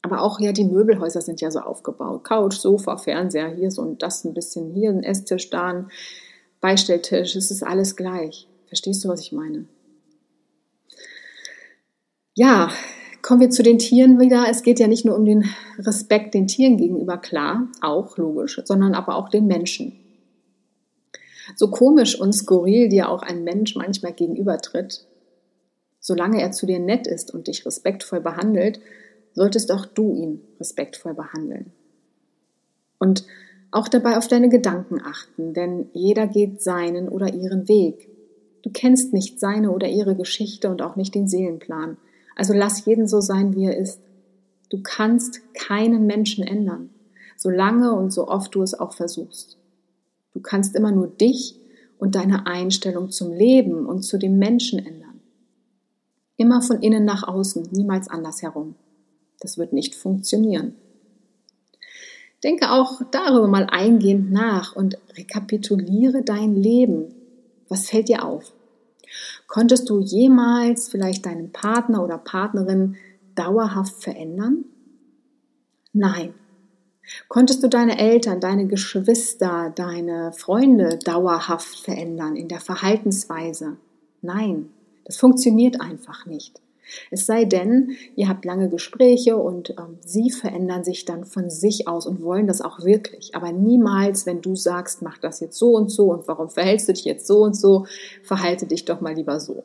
Aber 0.00 0.22
auch 0.22 0.40
ja, 0.40 0.52
die 0.52 0.64
Möbelhäuser 0.64 1.20
sind 1.20 1.42
ja 1.42 1.50
so 1.50 1.60
aufgebaut. 1.60 2.24
Couch, 2.24 2.54
Sofa, 2.54 2.96
Fernseher, 2.96 3.54
hier 3.54 3.70
so 3.70 3.82
und 3.82 4.02
das 4.02 4.24
ein 4.24 4.32
bisschen, 4.32 4.72
hier 4.72 4.90
ein 4.90 5.02
Esstisch, 5.02 5.50
da 5.50 5.66
ein 5.66 5.90
Beistelltisch, 6.60 7.36
es 7.36 7.50
ist 7.50 7.62
alles 7.62 7.94
gleich. 7.94 8.48
Verstehst 8.68 9.04
du, 9.04 9.08
was 9.08 9.20
ich 9.20 9.32
meine? 9.32 9.66
Ja, 12.34 12.70
kommen 13.20 13.42
wir 13.42 13.50
zu 13.50 13.62
den 13.62 13.78
Tieren 13.78 14.18
wieder. 14.18 14.46
Es 14.48 14.62
geht 14.62 14.80
ja 14.80 14.86
nicht 14.86 15.04
nur 15.04 15.14
um 15.14 15.26
den 15.26 15.44
Respekt 15.78 16.32
den 16.32 16.46
Tieren 16.46 16.78
gegenüber, 16.78 17.18
klar, 17.18 17.68
auch 17.82 18.16
logisch, 18.16 18.60
sondern 18.64 18.94
aber 18.94 19.16
auch 19.16 19.28
den 19.28 19.46
Menschen. 19.46 20.03
So 21.56 21.70
komisch 21.70 22.18
und 22.18 22.32
skurril 22.32 22.88
dir 22.88 23.08
auch 23.08 23.22
ein 23.22 23.44
Mensch 23.44 23.76
manchmal 23.76 24.12
gegenübertritt, 24.12 25.06
Solange 26.06 26.42
er 26.42 26.52
zu 26.52 26.66
dir 26.66 26.80
nett 26.80 27.06
ist 27.06 27.32
und 27.32 27.46
dich 27.46 27.64
respektvoll 27.64 28.20
behandelt, 28.20 28.78
solltest 29.32 29.72
auch 29.72 29.86
du 29.86 30.14
ihn 30.14 30.42
respektvoll 30.60 31.14
behandeln. 31.14 31.72
Und 32.98 33.24
auch 33.70 33.88
dabei 33.88 34.18
auf 34.18 34.28
deine 34.28 34.50
Gedanken 34.50 35.00
achten, 35.02 35.54
denn 35.54 35.88
jeder 35.94 36.26
geht 36.26 36.60
seinen 36.60 37.08
oder 37.08 37.32
ihren 37.32 37.68
Weg. 37.68 38.10
Du 38.60 38.68
kennst 38.68 39.14
nicht 39.14 39.40
seine 39.40 39.70
oder 39.70 39.88
ihre 39.88 40.14
Geschichte 40.14 40.68
und 40.68 40.82
auch 40.82 40.96
nicht 40.96 41.14
den 41.14 41.26
Seelenplan. 41.26 41.96
Also 42.36 42.52
lass 42.52 42.84
jeden 42.84 43.08
so 43.08 43.22
sein, 43.22 43.56
wie 43.56 43.64
er 43.64 43.78
ist. 43.78 43.98
Du 44.68 44.82
kannst 44.82 45.40
keinen 45.54 46.04
Menschen 46.04 46.46
ändern, 46.46 46.90
solange 47.38 47.94
und 47.94 48.12
so 48.12 48.28
oft 48.28 48.54
du 48.54 48.60
es 48.60 48.78
auch 48.78 48.92
versuchst. 48.92 49.56
Du 50.34 50.40
kannst 50.40 50.76
immer 50.76 50.90
nur 50.90 51.06
dich 51.06 51.56
und 51.98 52.16
deine 52.16 52.46
Einstellung 52.46 53.10
zum 53.10 53.32
Leben 53.32 53.86
und 53.86 54.02
zu 54.02 54.18
dem 54.18 54.38
Menschen 54.38 54.78
ändern. 54.78 55.20
Immer 56.36 56.60
von 56.60 56.82
innen 56.82 57.04
nach 57.04 57.26
außen, 57.26 57.68
niemals 57.70 58.08
andersherum. 58.08 58.74
Das 59.40 59.56
wird 59.56 59.72
nicht 59.72 59.94
funktionieren. 59.94 60.74
Denke 62.42 62.72
auch 62.72 63.00
darüber 63.10 63.48
mal 63.48 63.66
eingehend 63.70 64.30
nach 64.32 64.76
und 64.76 64.98
rekapituliere 65.16 66.22
dein 66.22 66.56
Leben. 66.56 67.14
Was 67.68 67.88
fällt 67.88 68.08
dir 68.08 68.24
auf? 68.24 68.52
Konntest 69.46 69.88
du 69.88 70.00
jemals 70.00 70.88
vielleicht 70.88 71.24
deinen 71.24 71.52
Partner 71.52 72.02
oder 72.04 72.18
Partnerin 72.18 72.96
dauerhaft 73.34 74.02
verändern? 74.02 74.64
Nein. 75.92 76.34
Konntest 77.28 77.62
du 77.62 77.68
deine 77.68 77.98
Eltern, 77.98 78.40
deine 78.40 78.66
Geschwister, 78.66 79.72
deine 79.74 80.32
Freunde 80.32 80.98
dauerhaft 81.04 81.80
verändern 81.80 82.36
in 82.36 82.48
der 82.48 82.60
Verhaltensweise? 82.60 83.76
Nein. 84.22 84.70
Das 85.04 85.18
funktioniert 85.18 85.80
einfach 85.80 86.24
nicht. 86.26 86.60
Es 87.10 87.26
sei 87.26 87.44
denn, 87.44 87.96
ihr 88.14 88.28
habt 88.28 88.44
lange 88.44 88.68
Gespräche 88.68 89.36
und 89.36 89.70
ähm, 89.70 89.98
sie 90.00 90.30
verändern 90.30 90.84
sich 90.84 91.04
dann 91.04 91.24
von 91.24 91.50
sich 91.50 91.88
aus 91.88 92.06
und 92.06 92.22
wollen 92.22 92.46
das 92.46 92.60
auch 92.60 92.84
wirklich. 92.84 93.34
Aber 93.34 93.52
niemals, 93.52 94.26
wenn 94.26 94.42
du 94.42 94.54
sagst, 94.54 95.02
mach 95.02 95.18
das 95.18 95.40
jetzt 95.40 95.58
so 95.58 95.74
und 95.74 95.90
so 95.90 96.12
und 96.12 96.28
warum 96.28 96.50
verhältst 96.50 96.88
du 96.88 96.92
dich 96.92 97.04
jetzt 97.04 97.26
so 97.26 97.42
und 97.42 97.54
so, 97.54 97.86
verhalte 98.22 98.66
dich 98.66 98.84
doch 98.84 99.00
mal 99.00 99.14
lieber 99.14 99.40
so. 99.40 99.64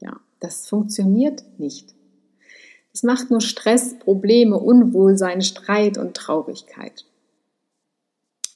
Ja, 0.00 0.20
das 0.40 0.68
funktioniert 0.68 1.44
nicht. 1.58 1.95
Es 2.96 3.02
macht 3.02 3.30
nur 3.30 3.42
Stress, 3.42 3.98
Probleme, 3.98 4.58
Unwohlsein, 4.58 5.42
Streit 5.42 5.98
und 5.98 6.16
Traurigkeit. 6.16 7.04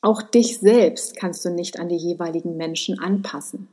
Auch 0.00 0.22
dich 0.22 0.60
selbst 0.60 1.14
kannst 1.14 1.44
du 1.44 1.50
nicht 1.50 1.78
an 1.78 1.90
die 1.90 1.98
jeweiligen 1.98 2.56
Menschen 2.56 2.98
anpassen. 2.98 3.68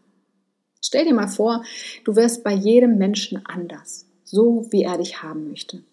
Stell 0.81 1.05
dir 1.05 1.13
mal 1.13 1.29
vor, 1.29 1.63
du 2.03 2.17
wärst 2.17 2.43
bei 2.43 2.51
jedem 2.51 2.97
Menschen 2.97 3.45
anders, 3.45 4.07
so 4.25 4.67
wie 4.69 4.83
er 4.83 4.97
dich 4.97 5.23
haben 5.23 5.47
möchte. 5.47 5.83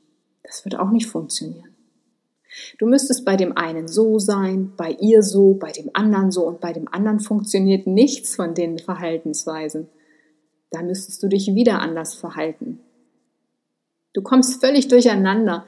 Das 0.42 0.64
würde 0.64 0.82
auch 0.82 0.90
nicht 0.90 1.06
funktionieren. 1.06 1.72
Du 2.80 2.87
müsstest 2.87 3.24
bei 3.24 3.37
dem 3.37 3.56
einen 3.56 3.87
so 3.87 4.18
sein, 4.18 4.72
bei 4.76 4.90
ihr 4.90 5.22
so, 5.22 5.54
bei 5.54 5.70
dem 5.70 5.90
anderen 5.92 6.32
so 6.32 6.48
und 6.48 6.60
bei 6.60 6.72
dem 6.72 6.88
anderen 6.88 7.20
funktioniert 7.20 7.87
nichts 7.87 8.34
von 8.34 8.54
den 8.54 8.80
Verhaltensweisen. 8.80 9.87
Da 10.70 10.82
müsstest 10.82 11.22
du 11.22 11.28
dich 11.28 11.54
wieder 11.54 11.78
anders 11.78 12.14
verhalten. 12.14 12.80
Du 14.14 14.22
kommst 14.22 14.61
völlig 14.61 14.88
durcheinander 14.88 15.66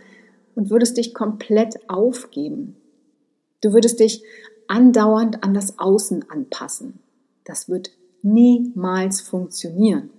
und 0.55 0.71
würdest 0.71 0.97
dich 0.97 1.13
komplett 1.13 1.77
aufgeben. 1.89 2.77
Du 3.61 3.73
würdest 3.73 4.01
dich 4.01 4.23
andauernd 4.69 5.45
an 5.45 5.53
das 5.53 5.79
Außen 5.79 6.31
anpassen. 6.31 7.01
Das 7.45 7.69
wird 7.69 7.91
niemals 8.23 9.21
funktionieren. 9.21 10.11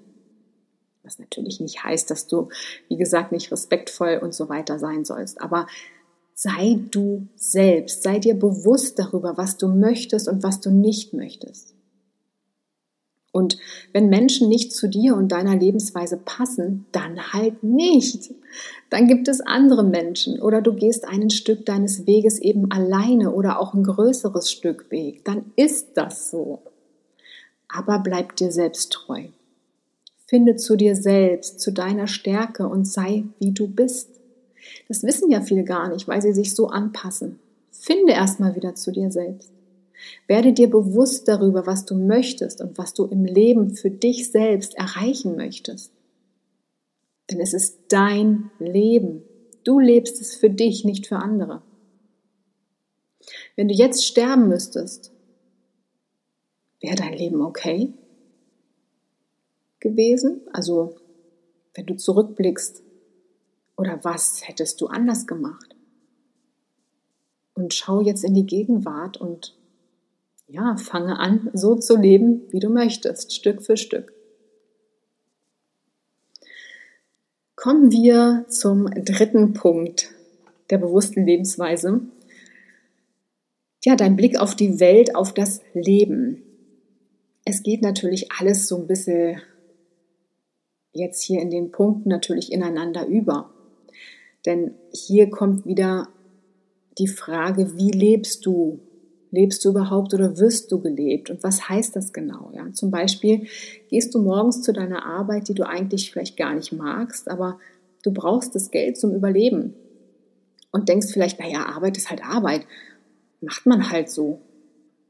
Was 1.04 1.20
natürlich 1.20 1.60
nicht 1.62 1.84
heißt, 1.84 2.12
dass 2.12 2.28
du, 2.28 2.50
wie 2.90 2.98
gesagt, 2.98 3.32
nicht 3.32 3.52
respektvoll 3.52 4.20
und 4.22 4.34
so 4.34 4.50
weiter 4.50 4.78
sein 4.78 5.06
sollst. 5.06 5.42
Aber 5.42 5.68
sei 6.34 6.80
du 6.92 7.28
selbst, 7.36 8.04
sei 8.04 8.20
dir 8.20 8.36
bewusst 8.36 9.00
darüber, 9.00 9.38
was 9.38 9.58
du 9.58 9.70
möchtest 9.70 10.28
und 10.28 10.44
was 10.44 10.60
du 10.60 10.70
nicht 10.70 11.14
möchtest. 11.14 11.77
Und 13.38 13.58
wenn 13.94 14.10
Menschen 14.10 14.50
nicht 14.50 14.74
zu 14.74 14.88
dir 14.88 15.16
und 15.16 15.32
deiner 15.32 15.56
Lebensweise 15.56 16.18
passen, 16.18 16.86
dann 16.92 17.34
halt 17.34 17.64
nicht. 17.64 18.34
Dann 18.90 19.08
gibt 19.08 19.28
es 19.28 19.42
andere 19.42 19.84
Menschen 19.84 20.42
oder 20.42 20.62
du 20.62 20.74
gehst 20.74 21.08
ein 21.08 21.30
Stück 21.30 21.66
deines 21.66 22.08
Weges 22.08 22.40
eben 22.40 22.72
alleine 22.72 23.32
oder 23.32 23.60
auch 23.60 23.74
ein 23.74 23.84
größeres 23.84 24.52
Stück 24.52 24.92
Weg. 24.92 25.24
Dann 25.26 25.52
ist 25.56 25.90
das 25.96 26.32
so 26.32 26.60
aber 27.68 28.00
bleib 28.00 28.36
dir 28.36 28.52
selbst 28.52 28.92
treu. 28.92 29.26
Finde 30.26 30.56
zu 30.56 30.76
dir 30.76 30.96
selbst, 30.96 31.60
zu 31.60 31.72
deiner 31.72 32.08
Stärke 32.08 32.68
und 32.68 32.86
sei, 32.86 33.24
wie 33.40 33.52
du 33.52 33.68
bist. 33.68 34.10
Das 34.88 35.04
wissen 35.04 35.32
ja 35.32 35.42
viele 35.42 35.64
gar 35.64 35.90
nicht, 35.90 36.08
weil 36.08 36.22
sie 36.22 36.34
sich 36.34 36.54
so 36.54 36.68
anpassen. 36.68 37.40
Finde 37.72 38.14
erstmal 38.14 38.56
wieder 38.56 38.76
zu 38.76 38.92
dir 38.92 39.12
selbst. 39.12 39.52
Werde 40.28 40.54
dir 40.54 40.70
bewusst 40.70 41.28
darüber, 41.28 41.66
was 41.66 41.86
du 41.86 41.96
möchtest 41.96 42.62
und 42.62 42.78
was 42.78 42.94
du 42.94 43.06
im 43.06 43.26
Leben 43.26 43.76
für 43.76 43.92
dich 43.92 44.32
selbst 44.32 44.76
erreichen 44.76 45.36
möchtest. 45.36 45.92
Denn 47.30 47.40
es 47.40 47.54
ist 47.54 47.80
dein 47.90 48.52
Leben. 48.60 49.24
Du 49.64 49.80
lebst 49.80 50.22
es 50.22 50.36
für 50.36 50.50
dich, 50.50 50.86
nicht 50.86 51.08
für 51.08 51.18
andere. 51.18 51.62
Wenn 53.56 53.68
du 53.68 53.74
jetzt 53.74 54.06
sterben 54.06 54.48
müsstest, 54.48 55.12
wäre 56.80 56.96
dein 56.96 57.14
Leben 57.14 57.42
okay 57.42 57.94
gewesen? 59.80 60.42
Also, 60.54 60.96
wenn 61.74 61.86
du 61.86 61.96
zurückblickst, 61.96 62.84
oder 63.76 64.00
was 64.04 64.48
hättest 64.48 64.82
du 64.82 64.88
anders 64.88 65.28
gemacht? 65.28 65.76
Und 67.54 67.74
schau 67.74 68.02
jetzt 68.02 68.24
in 68.24 68.34
die 68.34 68.46
Gegenwart 68.46 69.18
und 69.18 69.57
ja, 70.48 70.78
fange 70.78 71.20
an, 71.20 71.50
so 71.54 71.76
zu 71.76 71.98
leben, 71.98 72.44
wie 72.50 72.60
du 72.60 72.70
möchtest, 72.70 73.34
Stück 73.34 73.62
für 73.62 73.78
Stück. 73.78 74.14
Kommen 77.56 77.92
wir 77.92 78.46
zum 78.50 78.86
dritten 78.86 79.54
Punkt 79.54 80.14
der 80.70 80.78
bewussten 80.78 81.26
Lebensweise. 81.26 82.02
Ja, 83.84 83.96
dein 83.96 84.16
Blick 84.16 84.40
auf 84.40 84.56
die 84.56 84.80
Welt, 84.80 85.16
auf 85.16 85.34
das 85.34 85.62
Leben 85.74 86.44
es 87.50 87.64
geht 87.64 87.82
natürlich 87.82 88.30
alles 88.38 88.68
so 88.68 88.78
ein 88.78 88.88
bisschen 88.88 89.42
jetzt 90.92 91.24
hier 91.24 91.42
in 91.42 91.50
den 91.50 91.72
Punkten 91.72 92.10
natürlich 92.10 92.52
ineinander 92.52 93.06
über. 93.06 93.54
Denn 94.46 94.74
hier 94.92 95.30
kommt 95.30 95.66
wieder 95.66 96.10
die 96.98 97.08
Frage, 97.08 97.78
wie 97.78 97.92
lebst 97.92 98.46
du? 98.46 98.82
Lebst 99.32 99.64
du 99.66 99.70
überhaupt 99.70 100.14
oder 100.14 100.38
wirst 100.38 100.72
du 100.72 100.80
gelebt? 100.80 101.30
Und 101.30 101.44
was 101.44 101.68
heißt 101.68 101.96
das 101.96 102.14
genau? 102.14 102.52
Ja, 102.56 102.72
zum 102.72 102.92
Beispiel 102.92 103.48
gehst 103.90 104.16
du 104.16 104.20
morgens 104.20 104.62
zu 104.62 104.72
deiner 104.72 105.06
Arbeit, 105.06 105.50
die 105.50 105.54
du 105.54 105.68
eigentlich 105.68 106.12
vielleicht 106.12 106.38
gar 106.38 106.54
nicht 106.54 106.72
magst, 106.72 107.30
aber 107.30 107.60
du 108.04 108.12
brauchst 108.12 108.56
das 108.56 108.72
Geld 108.72 108.98
zum 108.98 109.14
Überleben. 109.14 109.74
Und 110.72 110.90
denkst 110.90 111.08
vielleicht, 111.12 111.40
naja, 111.40 111.66
Arbeit 111.66 111.98
ist 111.98 112.10
halt 112.10 112.24
Arbeit. 112.24 112.66
Macht 113.42 113.66
man 113.66 113.90
halt 113.90 114.10
so. 114.10 114.42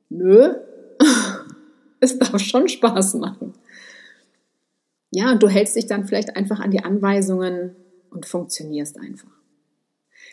Nö, 0.09 0.53
es 1.99 2.17
darf 2.17 2.39
schon 2.39 2.67
Spaß 2.67 3.15
machen. 3.15 3.53
Ja, 5.11 5.31
und 5.31 5.41
du 5.41 5.47
hältst 5.47 5.75
dich 5.75 5.87
dann 5.87 6.05
vielleicht 6.05 6.35
einfach 6.35 6.59
an 6.59 6.71
die 6.71 6.83
Anweisungen 6.83 7.75
und 8.09 8.25
funktionierst 8.25 8.99
einfach. 8.99 9.36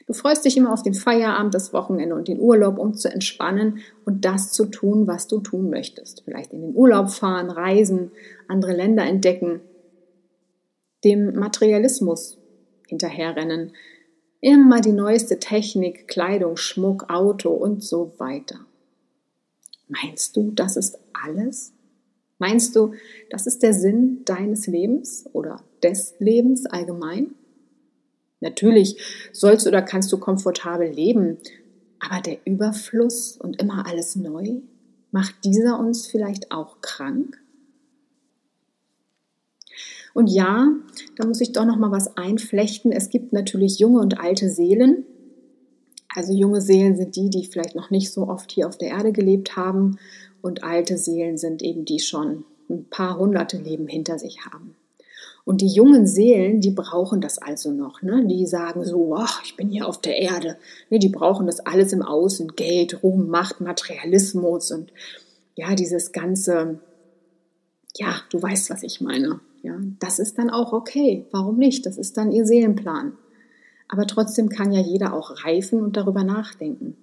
Du 0.07 0.12
freust 0.12 0.44
dich 0.44 0.57
immer 0.57 0.72
auf 0.72 0.83
den 0.83 0.94
Feierabend, 0.94 1.54
das 1.54 1.72
Wochenende 1.72 2.14
und 2.14 2.28
den 2.28 2.40
Urlaub, 2.40 2.78
um 2.78 2.94
zu 2.94 3.11
entspannen 3.11 3.78
und 4.04 4.24
das 4.24 4.52
zu 4.52 4.66
tun, 4.66 5.07
was 5.07 5.28
du 5.28 5.40
tun 5.40 5.70
möchtest. 5.70 6.22
Vielleicht 6.24 6.52
in 6.52 6.62
den 6.62 6.74
Urlaub 6.74 7.11
fahren, 7.11 7.50
reisen, 7.50 8.11
andere 8.48 8.72
Länder 8.72 9.04
entdecken, 9.04 9.61
dem 11.04 11.35
Materialismus 11.35 12.38
hinterherrennen, 12.88 13.72
immer 14.40 14.80
die 14.80 14.92
neueste 14.92 15.38
Technik, 15.38 16.07
Kleidung, 16.09 16.57
Schmuck, 16.57 17.09
Auto 17.09 17.50
und 17.50 17.83
so 17.83 18.12
weiter. 18.18 18.66
Meinst 19.88 20.37
du, 20.37 20.50
das 20.50 20.76
ist 20.76 20.98
alles? 21.12 21.72
Meinst 22.38 22.74
du, 22.76 22.92
das 23.30 23.46
ist 23.46 23.62
der 23.62 23.72
Sinn 23.72 24.22
deines 24.24 24.66
Lebens 24.66 25.24
oder 25.33 25.62
des 25.83 26.14
Lebens 26.18 26.66
allgemein? 26.66 27.35
Natürlich 28.44 28.98
sollst 29.33 29.66
oder 29.66 29.83
kannst 29.83 30.12
du 30.12 30.18
komfortabel 30.18 30.88
leben, 30.88 31.38
aber 31.98 32.20
der 32.20 32.38
Überfluss 32.44 33.38
und 33.38 33.61
immer 33.61 33.87
alles 33.87 34.16
neu, 34.16 34.61
macht 35.11 35.35
dieser 35.44 35.78
uns 35.78 36.07
vielleicht 36.07 36.52
auch 36.52 36.83
krank? 36.83 37.40
Und 40.12 40.28
ja, 40.28 40.68
da 41.16 41.26
muss 41.26 41.40
ich 41.40 41.52
doch 41.52 41.64
noch 41.64 41.78
mal 41.78 41.90
was 41.90 42.16
einflechten. 42.16 42.92
Es 42.92 43.09
gibt 43.09 43.33
natürlich 43.33 43.78
junge 43.78 44.00
und 44.00 44.20
alte 44.20 44.50
Seelen, 44.50 45.04
also 46.14 46.33
junge 46.33 46.61
Seelen 46.61 46.96
sind 46.96 47.16
die, 47.16 47.30
die 47.30 47.44
vielleicht 47.44 47.74
noch 47.74 47.90
nicht 47.90 48.12
so 48.12 48.28
oft 48.28 48.52
hier 48.52 48.68
auf 48.68 48.78
der 48.78 48.90
Erde 48.90 49.12
gelebt 49.12 49.57
haben 49.57 49.98
und 50.42 50.62
alte 50.62 50.96
Seelen 50.96 51.38
sind 51.38 51.62
eben 51.62 51.85
die 51.85 51.98
schon 51.98 52.44
ein 52.70 52.85
paar 52.85 53.18
hunderte 53.18 53.57
Leben 53.57 53.88
hinter 53.88 54.18
sich 54.18 54.44
haben. 54.44 54.76
Und 55.44 55.61
die 55.61 55.68
jungen 55.68 56.07
Seelen, 56.07 56.61
die 56.61 56.70
brauchen 56.70 57.20
das 57.20 57.38
also 57.38 57.70
noch. 57.70 58.00
Ne? 58.00 58.26
Die 58.26 58.46
sagen 58.46 58.83
so, 58.85 59.14
ach, 59.14 59.42
ich 59.44 59.57
bin 59.57 59.68
hier 59.68 59.87
auf 59.87 60.00
der 60.00 60.16
Erde. 60.16 60.57
Ne, 60.88 60.98
die 60.98 61.11
brauchen 61.11 61.46
das 61.46 61.61
alles 61.61 61.92
im 61.92 62.02
Außen. 62.02 62.57
Geld, 62.57 63.02
Ruhm, 63.02 63.28
Macht, 63.28 63.61
Materialismus 63.61 64.70
und 64.70 64.90
ja, 65.54 65.74
dieses 65.74 66.12
ganze, 66.12 66.80
ja, 67.96 68.16
du 68.30 68.42
weißt, 68.42 68.70
was 68.70 68.83
ich 68.83 69.00
meine. 69.00 69.40
Ja, 69.62 69.78
das 69.98 70.18
ist 70.18 70.38
dann 70.38 70.50
auch 70.50 70.72
okay. 70.72 71.26
Warum 71.30 71.59
nicht? 71.59 71.87
Das 71.87 71.96
ist 71.96 72.16
dann 72.16 72.33
ihr 72.33 72.44
Seelenplan. 72.44 73.16
Aber 73.88 74.07
trotzdem 74.07 74.48
kann 74.48 74.72
ja 74.72 74.80
jeder 74.80 75.12
auch 75.14 75.44
reifen 75.44 75.80
und 75.80 75.96
darüber 75.96 76.24
nachdenken. 76.24 76.96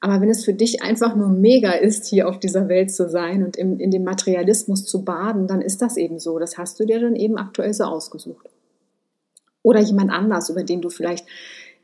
Aber 0.00 0.20
wenn 0.20 0.30
es 0.30 0.44
für 0.44 0.54
dich 0.54 0.82
einfach 0.82 1.14
nur 1.14 1.28
mega 1.28 1.72
ist, 1.72 2.06
hier 2.06 2.28
auf 2.28 2.38
dieser 2.38 2.68
Welt 2.68 2.90
zu 2.90 3.08
sein 3.08 3.44
und 3.44 3.56
in, 3.56 3.78
in 3.78 3.90
dem 3.90 4.02
Materialismus 4.02 4.86
zu 4.86 5.04
baden, 5.04 5.46
dann 5.46 5.60
ist 5.60 5.82
das 5.82 5.98
eben 5.98 6.18
so. 6.18 6.38
Das 6.38 6.56
hast 6.56 6.80
du 6.80 6.86
dir 6.86 7.00
dann 7.00 7.16
eben 7.16 7.36
aktuell 7.36 7.74
so 7.74 7.84
ausgesucht. 7.84 8.48
Oder 9.62 9.80
jemand 9.80 10.10
anders, 10.10 10.48
über 10.48 10.64
den 10.64 10.80
du 10.80 10.88
vielleicht 10.88 11.26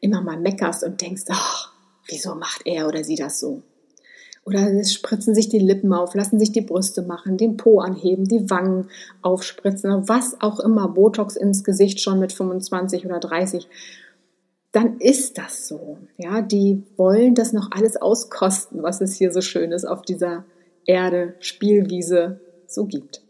immer 0.00 0.22
mal 0.22 0.38
meckerst 0.38 0.82
und 0.82 1.02
denkst, 1.02 1.24
ach, 1.28 1.72
wieso 2.08 2.34
macht 2.34 2.62
er 2.64 2.88
oder 2.88 3.04
sie 3.04 3.16
das 3.16 3.38
so? 3.38 3.62
Oder 4.46 4.72
es 4.74 4.94
spritzen 4.94 5.34
sich 5.34 5.48
die 5.48 5.58
Lippen 5.58 5.92
auf, 5.92 6.14
lassen 6.14 6.38
sich 6.38 6.52
die 6.52 6.60
Brüste 6.60 7.02
machen, 7.02 7.36
den 7.36 7.56
Po 7.56 7.80
anheben, 7.80 8.26
die 8.26 8.48
Wangen 8.48 8.88
aufspritzen, 9.20 10.08
was 10.08 10.40
auch 10.40 10.60
immer, 10.60 10.88
Botox 10.88 11.34
ins 11.34 11.64
Gesicht 11.64 12.00
schon 12.00 12.20
mit 12.20 12.32
25 12.32 13.04
oder 13.04 13.18
30 13.18 13.68
dann 14.76 14.98
ist 14.98 15.38
das 15.38 15.68
so. 15.68 15.96
Ja, 16.18 16.42
die 16.42 16.82
wollen 16.98 17.34
das 17.34 17.54
noch 17.54 17.70
alles 17.72 17.96
auskosten, 17.96 18.82
was 18.82 19.00
es 19.00 19.14
hier 19.14 19.32
so 19.32 19.40
Schönes 19.40 19.86
auf 19.86 20.02
dieser 20.02 20.44
Erde, 20.84 21.34
Spielwiese 21.40 22.40
so 22.66 22.84
gibt. 22.84 23.22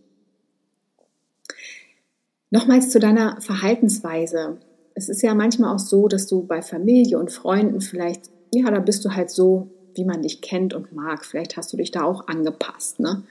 Nochmals 2.50 2.90
zu 2.90 2.98
deiner 2.98 3.40
Verhaltensweise. 3.40 4.56
Es 4.94 5.08
ist 5.08 5.22
ja 5.22 5.34
manchmal 5.34 5.72
auch 5.72 5.78
so, 5.78 6.08
dass 6.08 6.26
du 6.26 6.42
bei 6.42 6.62
Familie 6.62 7.16
und 7.16 7.30
Freunden 7.30 7.80
vielleicht, 7.80 8.28
ja, 8.52 8.68
da 8.68 8.80
bist 8.80 9.04
du 9.04 9.14
halt 9.14 9.30
so, 9.30 9.68
wie 9.94 10.04
man 10.04 10.22
dich 10.22 10.40
kennt 10.40 10.74
und 10.74 10.92
mag. 10.92 11.24
Vielleicht 11.24 11.56
hast 11.56 11.72
du 11.72 11.76
dich 11.76 11.92
da 11.92 12.02
auch 12.02 12.26
angepasst, 12.26 12.98
ne? 12.98 13.22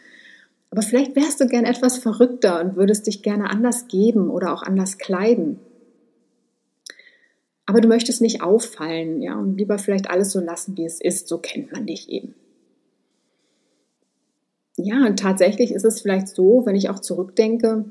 Aber 0.71 0.83
vielleicht 0.83 1.17
wärst 1.17 1.41
du 1.41 1.47
gern 1.47 1.65
etwas 1.65 1.97
verrückter 1.97 2.61
und 2.61 2.77
würdest 2.77 3.07
dich 3.07 3.23
gerne 3.23 3.49
anders 3.49 3.89
geben 3.89 4.29
oder 4.29 4.53
auch 4.53 4.63
anders 4.63 4.97
kleiden. 4.97 5.59
Aber 7.65 7.81
du 7.81 7.87
möchtest 7.87 8.21
nicht 8.21 8.41
auffallen, 8.41 9.21
ja, 9.21 9.35
und 9.37 9.57
lieber 9.57 9.79
vielleicht 9.79 10.09
alles 10.09 10.31
so 10.31 10.39
lassen, 10.39 10.77
wie 10.77 10.85
es 10.85 11.01
ist. 11.01 11.27
So 11.27 11.39
kennt 11.39 11.71
man 11.71 11.87
dich 11.87 12.09
eben. 12.09 12.35
Ja, 14.77 15.05
und 15.05 15.19
tatsächlich 15.19 15.71
ist 15.71 15.85
es 15.85 16.01
vielleicht 16.01 16.27
so, 16.27 16.65
wenn 16.65 16.75
ich 16.75 16.89
auch 16.89 16.99
zurückdenke, 16.99 17.85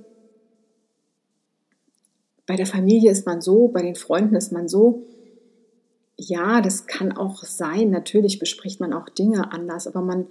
bei 2.47 2.57
der 2.57 2.67
Familie 2.67 3.11
ist 3.11 3.27
man 3.27 3.41
so, 3.41 3.69
bei 3.69 3.83
den 3.83 3.95
Freunden 3.95 4.37
ist 4.37 4.53
man 4.53 4.69
so. 4.69 5.03
Ja, 6.17 6.61
das 6.61 6.87
kann 6.87 7.13
auch 7.13 7.43
sein. 7.43 7.91
Natürlich 7.91 8.39
bespricht 8.39 8.81
man 8.81 8.93
auch 8.93 9.09
Dinge 9.09 9.53
anders, 9.53 9.87
aber 9.87 10.03
man 10.03 10.27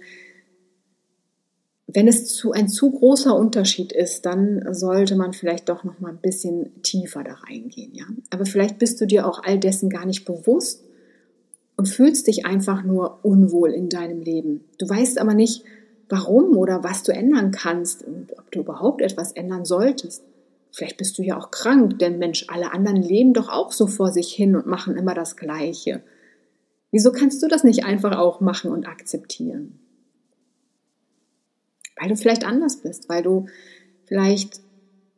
wenn 1.94 2.08
es 2.08 2.34
zu, 2.34 2.50
ein 2.50 2.68
zu 2.68 2.90
großer 2.90 3.34
Unterschied 3.34 3.92
ist, 3.92 4.26
dann 4.26 4.74
sollte 4.74 5.14
man 5.14 5.32
vielleicht 5.32 5.68
doch 5.68 5.84
noch 5.84 6.00
mal 6.00 6.10
ein 6.10 6.20
bisschen 6.20 6.82
tiefer 6.82 7.22
da 7.22 7.34
reingehen, 7.34 7.94
ja. 7.94 8.04
Aber 8.30 8.44
vielleicht 8.46 8.80
bist 8.80 9.00
du 9.00 9.06
dir 9.06 9.26
auch 9.28 9.42
all 9.44 9.60
dessen 9.60 9.90
gar 9.90 10.04
nicht 10.04 10.24
bewusst 10.24 10.82
und 11.76 11.86
fühlst 11.86 12.26
dich 12.26 12.46
einfach 12.46 12.82
nur 12.82 13.20
unwohl 13.22 13.70
in 13.70 13.88
deinem 13.88 14.20
Leben. 14.20 14.64
Du 14.78 14.88
weißt 14.88 15.18
aber 15.18 15.34
nicht, 15.34 15.62
warum 16.08 16.56
oder 16.56 16.82
was 16.82 17.04
du 17.04 17.12
ändern 17.12 17.52
kannst 17.52 18.02
und 18.02 18.36
ob 18.38 18.50
du 18.50 18.60
überhaupt 18.60 19.00
etwas 19.00 19.30
ändern 19.32 19.64
solltest. 19.64 20.24
Vielleicht 20.72 20.96
bist 20.96 21.16
du 21.18 21.22
ja 21.22 21.38
auch 21.38 21.52
krank, 21.52 22.00
denn 22.00 22.18
Mensch, 22.18 22.46
alle 22.48 22.72
anderen 22.72 23.00
leben 23.00 23.34
doch 23.34 23.48
auch 23.48 23.70
so 23.70 23.86
vor 23.86 24.10
sich 24.10 24.32
hin 24.32 24.56
und 24.56 24.66
machen 24.66 24.96
immer 24.96 25.14
das 25.14 25.36
Gleiche. 25.36 26.02
Wieso 26.90 27.12
kannst 27.12 27.40
du 27.40 27.46
das 27.46 27.62
nicht 27.62 27.84
einfach 27.84 28.18
auch 28.18 28.40
machen 28.40 28.72
und 28.72 28.88
akzeptieren? 28.88 29.78
Weil 32.04 32.10
du 32.10 32.16
vielleicht 32.16 32.44
anders 32.44 32.76
bist, 32.76 33.08
weil 33.08 33.22
du 33.22 33.46
vielleicht, 34.04 34.60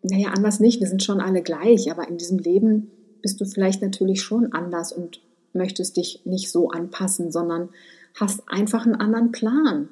naja, 0.03 0.29
anders 0.29 0.61
nicht, 0.61 0.79
wir 0.79 0.87
sind 0.87 1.03
schon 1.03 1.21
alle 1.21 1.43
gleich, 1.43 1.91
aber 1.91 2.07
in 2.07 2.17
diesem 2.17 2.39
Leben 2.39 2.93
bist 3.23 3.41
du 3.41 3.45
vielleicht 3.45 3.83
natürlich 3.83 4.23
schon 4.23 4.53
anders 4.53 4.93
und 4.93 5.21
möchtest 5.53 5.97
dich 5.97 6.21
nicht 6.25 6.49
so 6.49 6.71
anpassen, 6.71 7.33
sondern 7.33 7.71
hast 8.15 8.45
einfach 8.47 8.87
einen 8.87 8.95
anderen 8.95 9.33
Plan, 9.33 9.89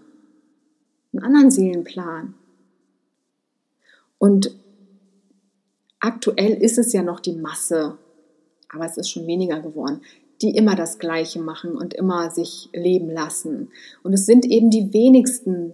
einen 1.12 1.24
anderen 1.24 1.50
Seelenplan. 1.50 2.34
Und 4.18 4.54
aktuell 5.98 6.52
ist 6.62 6.78
es 6.78 6.92
ja 6.92 7.02
noch 7.02 7.18
die 7.18 7.34
Masse, 7.34 7.98
aber 8.68 8.86
es 8.86 8.96
ist 8.98 9.10
schon 9.10 9.26
weniger 9.26 9.58
geworden, 9.58 10.00
die 10.42 10.56
immer 10.56 10.76
das 10.76 11.00
Gleiche 11.00 11.40
machen 11.40 11.72
und 11.72 11.92
immer 11.92 12.30
sich 12.30 12.68
leben 12.72 13.10
lassen. 13.10 13.72
Und 14.04 14.12
es 14.12 14.26
sind 14.26 14.44
eben 14.46 14.70
die 14.70 14.92
wenigsten, 14.92 15.72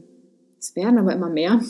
es 0.60 0.76
werden 0.76 0.98
aber 0.98 1.14
immer 1.14 1.30
mehr, 1.30 1.60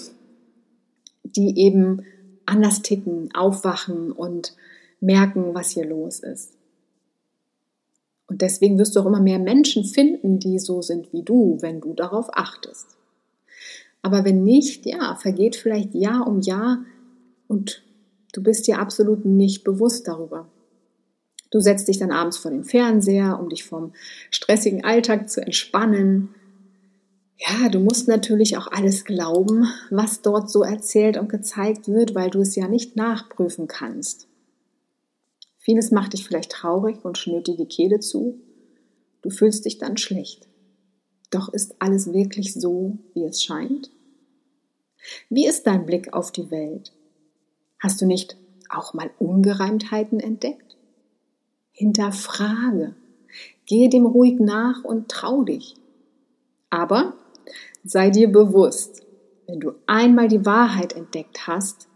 die 1.22 1.58
eben 1.58 2.04
anders 2.44 2.82
ticken, 2.82 3.32
aufwachen 3.32 4.10
und 4.10 4.56
merken, 5.00 5.54
was 5.54 5.70
hier 5.70 5.86
los 5.86 6.18
ist. 6.20 6.54
Und 8.26 8.42
deswegen 8.42 8.78
wirst 8.78 8.94
du 8.94 9.00
auch 9.00 9.06
immer 9.06 9.20
mehr 9.20 9.38
Menschen 9.38 9.84
finden, 9.84 10.38
die 10.38 10.58
so 10.58 10.82
sind 10.82 11.12
wie 11.12 11.22
du, 11.22 11.58
wenn 11.60 11.80
du 11.80 11.94
darauf 11.94 12.28
achtest. 12.32 12.96
Aber 14.02 14.24
wenn 14.24 14.44
nicht, 14.44 14.86
ja, 14.86 15.14
vergeht 15.16 15.56
vielleicht 15.56 15.94
Jahr 15.94 16.26
um 16.26 16.40
Jahr 16.40 16.84
und 17.48 17.82
du 18.32 18.42
bist 18.42 18.66
dir 18.66 18.78
absolut 18.78 19.24
nicht 19.24 19.62
bewusst 19.62 20.08
darüber. 20.08 20.48
Du 21.50 21.60
setzt 21.60 21.88
dich 21.88 21.98
dann 21.98 22.12
abends 22.12 22.38
vor 22.38 22.50
den 22.50 22.64
Fernseher, 22.64 23.38
um 23.40 23.48
dich 23.48 23.64
vom 23.64 23.92
stressigen 24.30 24.84
Alltag 24.84 25.28
zu 25.28 25.40
entspannen 25.42 26.34
ja, 27.40 27.70
du 27.70 27.80
musst 27.80 28.06
natürlich 28.06 28.58
auch 28.58 28.66
alles 28.66 29.04
glauben, 29.04 29.66
was 29.90 30.20
dort 30.20 30.50
so 30.50 30.62
erzählt 30.62 31.16
und 31.16 31.30
gezeigt 31.30 31.88
wird, 31.88 32.14
weil 32.14 32.28
du 32.28 32.40
es 32.40 32.54
ja 32.54 32.68
nicht 32.68 32.96
nachprüfen 32.96 33.66
kannst. 33.66 34.28
Vieles 35.56 35.90
macht 35.90 36.12
dich 36.12 36.26
vielleicht 36.26 36.52
traurig 36.52 37.02
und 37.02 37.16
schnürt 37.16 37.46
dir 37.46 37.56
die 37.56 37.66
Kehle 37.66 38.00
zu. 38.00 38.38
Du 39.22 39.30
fühlst 39.30 39.64
dich 39.64 39.78
dann 39.78 39.96
schlecht. 39.96 40.48
Doch 41.30 41.52
ist 41.52 41.76
alles 41.78 42.12
wirklich 42.12 42.54
so, 42.54 42.98
wie 43.14 43.24
es 43.24 43.42
scheint? 43.42 43.90
Wie 45.30 45.46
ist 45.46 45.66
dein 45.66 45.86
Blick 45.86 46.12
auf 46.12 46.32
die 46.32 46.50
Welt? 46.50 46.92
Hast 47.78 48.02
du 48.02 48.06
nicht 48.06 48.36
auch 48.68 48.92
mal 48.92 49.10
Ungereimtheiten 49.18 50.20
entdeckt? 50.20 50.76
Hinterfrage. 51.72 52.94
Gehe 53.64 53.88
dem 53.88 54.04
ruhig 54.04 54.40
nach 54.40 54.84
und 54.84 55.08
trau 55.08 55.44
dich. 55.44 55.76
Aber 56.68 57.14
sei 57.84 58.10
dir 58.10 58.30
bewusst, 58.30 59.02
wenn 59.46 59.60
du 59.60 59.72
einmal 59.86 60.28
die 60.28 60.46
Wahrheit 60.46 60.94
entdeckt 60.94 61.46
hast, 61.46 61.88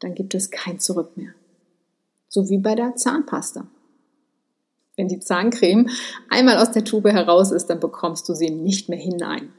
dann 0.00 0.14
gibt 0.14 0.34
es 0.34 0.50
kein 0.50 0.80
Zurück 0.80 1.16
mehr. 1.16 1.34
So 2.28 2.48
wie 2.48 2.58
bei 2.58 2.74
der 2.74 2.96
Zahnpasta. 2.96 3.66
Wenn 4.96 5.08
die 5.08 5.20
Zahncreme 5.20 5.88
einmal 6.30 6.58
aus 6.58 6.72
der 6.72 6.84
Tube 6.84 7.12
heraus 7.12 7.52
ist, 7.52 7.66
dann 7.66 7.80
bekommst 7.80 8.28
du 8.28 8.34
sie 8.34 8.50
nicht 8.50 8.88
mehr 8.88 8.98
hinein. 8.98 9.52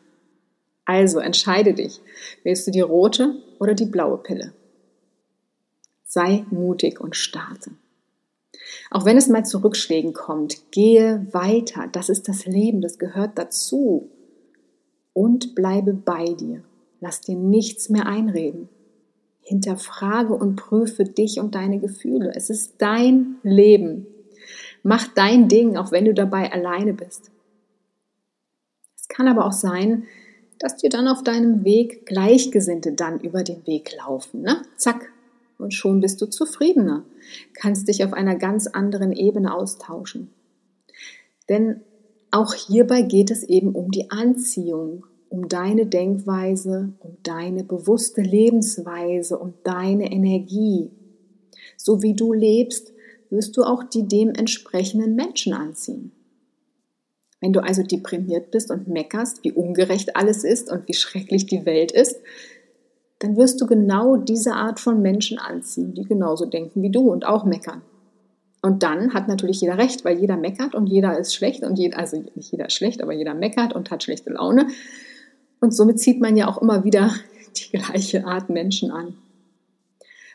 Also 0.84 1.20
entscheide 1.20 1.74
dich, 1.74 2.02
willst 2.44 2.66
du 2.68 2.72
die 2.72 2.82
rote 2.82 3.36
oder 3.60 3.74
die 3.74 3.86
blaue 3.86 4.18
Pille? 4.18 4.54
Sei 6.04 6.46
mutig 6.50 7.00
und 7.00 7.16
starte. 7.16 7.72
Auch 8.90 9.06
wenn 9.06 9.18
es 9.18 9.28
mal 9.28 9.46
zu 9.46 9.64
Rückschlägen 9.64 10.14
kommt, 10.14 10.72
gehe 10.72 11.28
weiter. 11.32 11.88
Das 11.92 12.10
ist 12.10 12.28
das 12.28 12.46
Leben, 12.46 12.82
das 12.82 12.98
gehört 12.98 13.38
dazu 13.38 14.10
und 15.18 15.56
bleibe 15.56 15.94
bei 15.94 16.26
dir. 16.26 16.62
Lass 17.00 17.22
dir 17.22 17.36
nichts 17.36 17.90
mehr 17.90 18.06
einreden. 18.06 18.70
Hinterfrage 19.42 20.36
und 20.36 20.58
prüfe 20.58 21.06
dich 21.06 21.40
und 21.40 21.56
deine 21.56 21.80
Gefühle. 21.80 22.32
Es 22.36 22.52
ist 22.52 22.76
dein 22.78 23.38
Leben. 23.42 24.06
Mach 24.84 25.08
dein 25.08 25.48
Ding, 25.48 25.76
auch 25.76 25.92
wenn 25.92 26.06
du 26.06 26.14
dabei 26.14 26.52
alleine 26.52 26.94
bist. 26.94 27.32
Es 28.96 29.08
kann 29.08 29.28
aber 29.28 29.48
auch 29.48 29.54
sein, 29.54 30.04
dass 30.60 30.78
dir 30.78 30.92
dann 30.92 31.08
auf 31.08 31.24
deinem 31.24 31.64
Weg 31.64 32.06
Gleichgesinnte 32.06 32.92
dann 32.92 33.20
über 33.20 33.44
den 33.44 33.66
Weg 33.66 33.98
laufen. 33.98 34.44
Ne? 34.44 34.62
Zack. 34.76 35.12
Und 35.58 35.74
schon 35.74 36.00
bist 36.00 36.22
du 36.22 36.28
zufriedener. 36.28 37.06
Kannst 37.56 37.88
dich 37.88 38.04
auf 38.06 38.14
einer 38.14 38.36
ganz 38.36 38.68
anderen 38.68 39.14
Ebene 39.14 39.52
austauschen. 39.52 40.30
Denn 41.50 41.82
auch 42.32 42.54
hierbei 42.54 43.02
geht 43.04 43.32
es 43.32 43.44
eben 43.44 43.74
um 43.74 43.92
die 43.92 44.12
Anziehung, 44.12 45.06
um 45.30 45.48
deine 45.48 45.86
Denkweise, 45.86 46.94
um 47.00 47.18
deine 47.24 47.64
bewusste 47.64 48.22
Lebensweise, 48.22 49.38
um 49.38 49.54
deine 49.64 50.12
Energie. 50.12 50.92
So 51.78 52.02
wie 52.02 52.14
du 52.14 52.34
lebst, 52.34 52.94
wirst 53.30 53.58
du 53.58 53.64
auch 53.64 53.84
die 53.84 54.08
dementsprechenden 54.08 55.16
Menschen 55.16 55.54
anziehen. 55.54 56.12
Wenn 57.40 57.54
du 57.54 57.62
also 57.62 57.84
deprimiert 57.84 58.52
bist 58.52 58.72
und 58.72 58.88
meckerst, 58.88 59.44
wie 59.44 59.52
ungerecht 59.52 60.16
alles 60.16 60.44
ist 60.44 60.72
und 60.72 60.88
wie 60.88 60.94
schrecklich 60.94 61.46
die 61.46 61.66
Welt 61.66 61.92
ist, 61.92 62.18
dann 63.20 63.36
wirst 63.38 63.60
du 63.62 63.68
genau 63.68 64.16
diese 64.16 64.54
Art 64.54 64.80
von 64.80 65.02
Menschen 65.02 65.40
anziehen, 65.40 65.94
die 65.94 66.04
genauso 66.04 66.46
denken 66.46 66.82
wie 66.82 66.92
du 66.92 67.12
und 67.12 67.26
auch 67.26 67.46
meckern. 67.46 67.82
Und 68.68 68.84
dann 68.84 69.14
hat 69.14 69.30
natürlich 69.30 69.62
jeder 69.62 69.78
recht, 69.78 70.04
weil 70.04 70.20
jeder 70.20 70.36
meckert 70.36 70.76
und 70.76 70.88
jeder 70.88 71.18
ist 71.18 71.34
schlecht 71.34 71.64
und 71.64 71.80
jeder, 71.80 71.98
also 71.98 72.22
nicht 72.36 72.52
jeder 72.52 72.66
ist 72.66 72.74
schlecht, 72.74 73.02
aber 73.02 73.14
jeder 73.14 73.34
meckert 73.34 73.72
und 73.72 73.90
hat 73.92 74.04
schlechte 74.04 74.32
Laune. 74.32 74.68
Und 75.62 75.74
somit 75.74 76.02
zieht 76.02 76.20
man 76.20 76.36
ja 76.36 76.50
auch 76.50 76.62
immer 76.62 76.84
wieder 76.84 77.16
die 77.56 77.78
gleiche 77.78 78.26
Art 78.26 78.50
Menschen 78.50 78.92
an. 78.92 79.16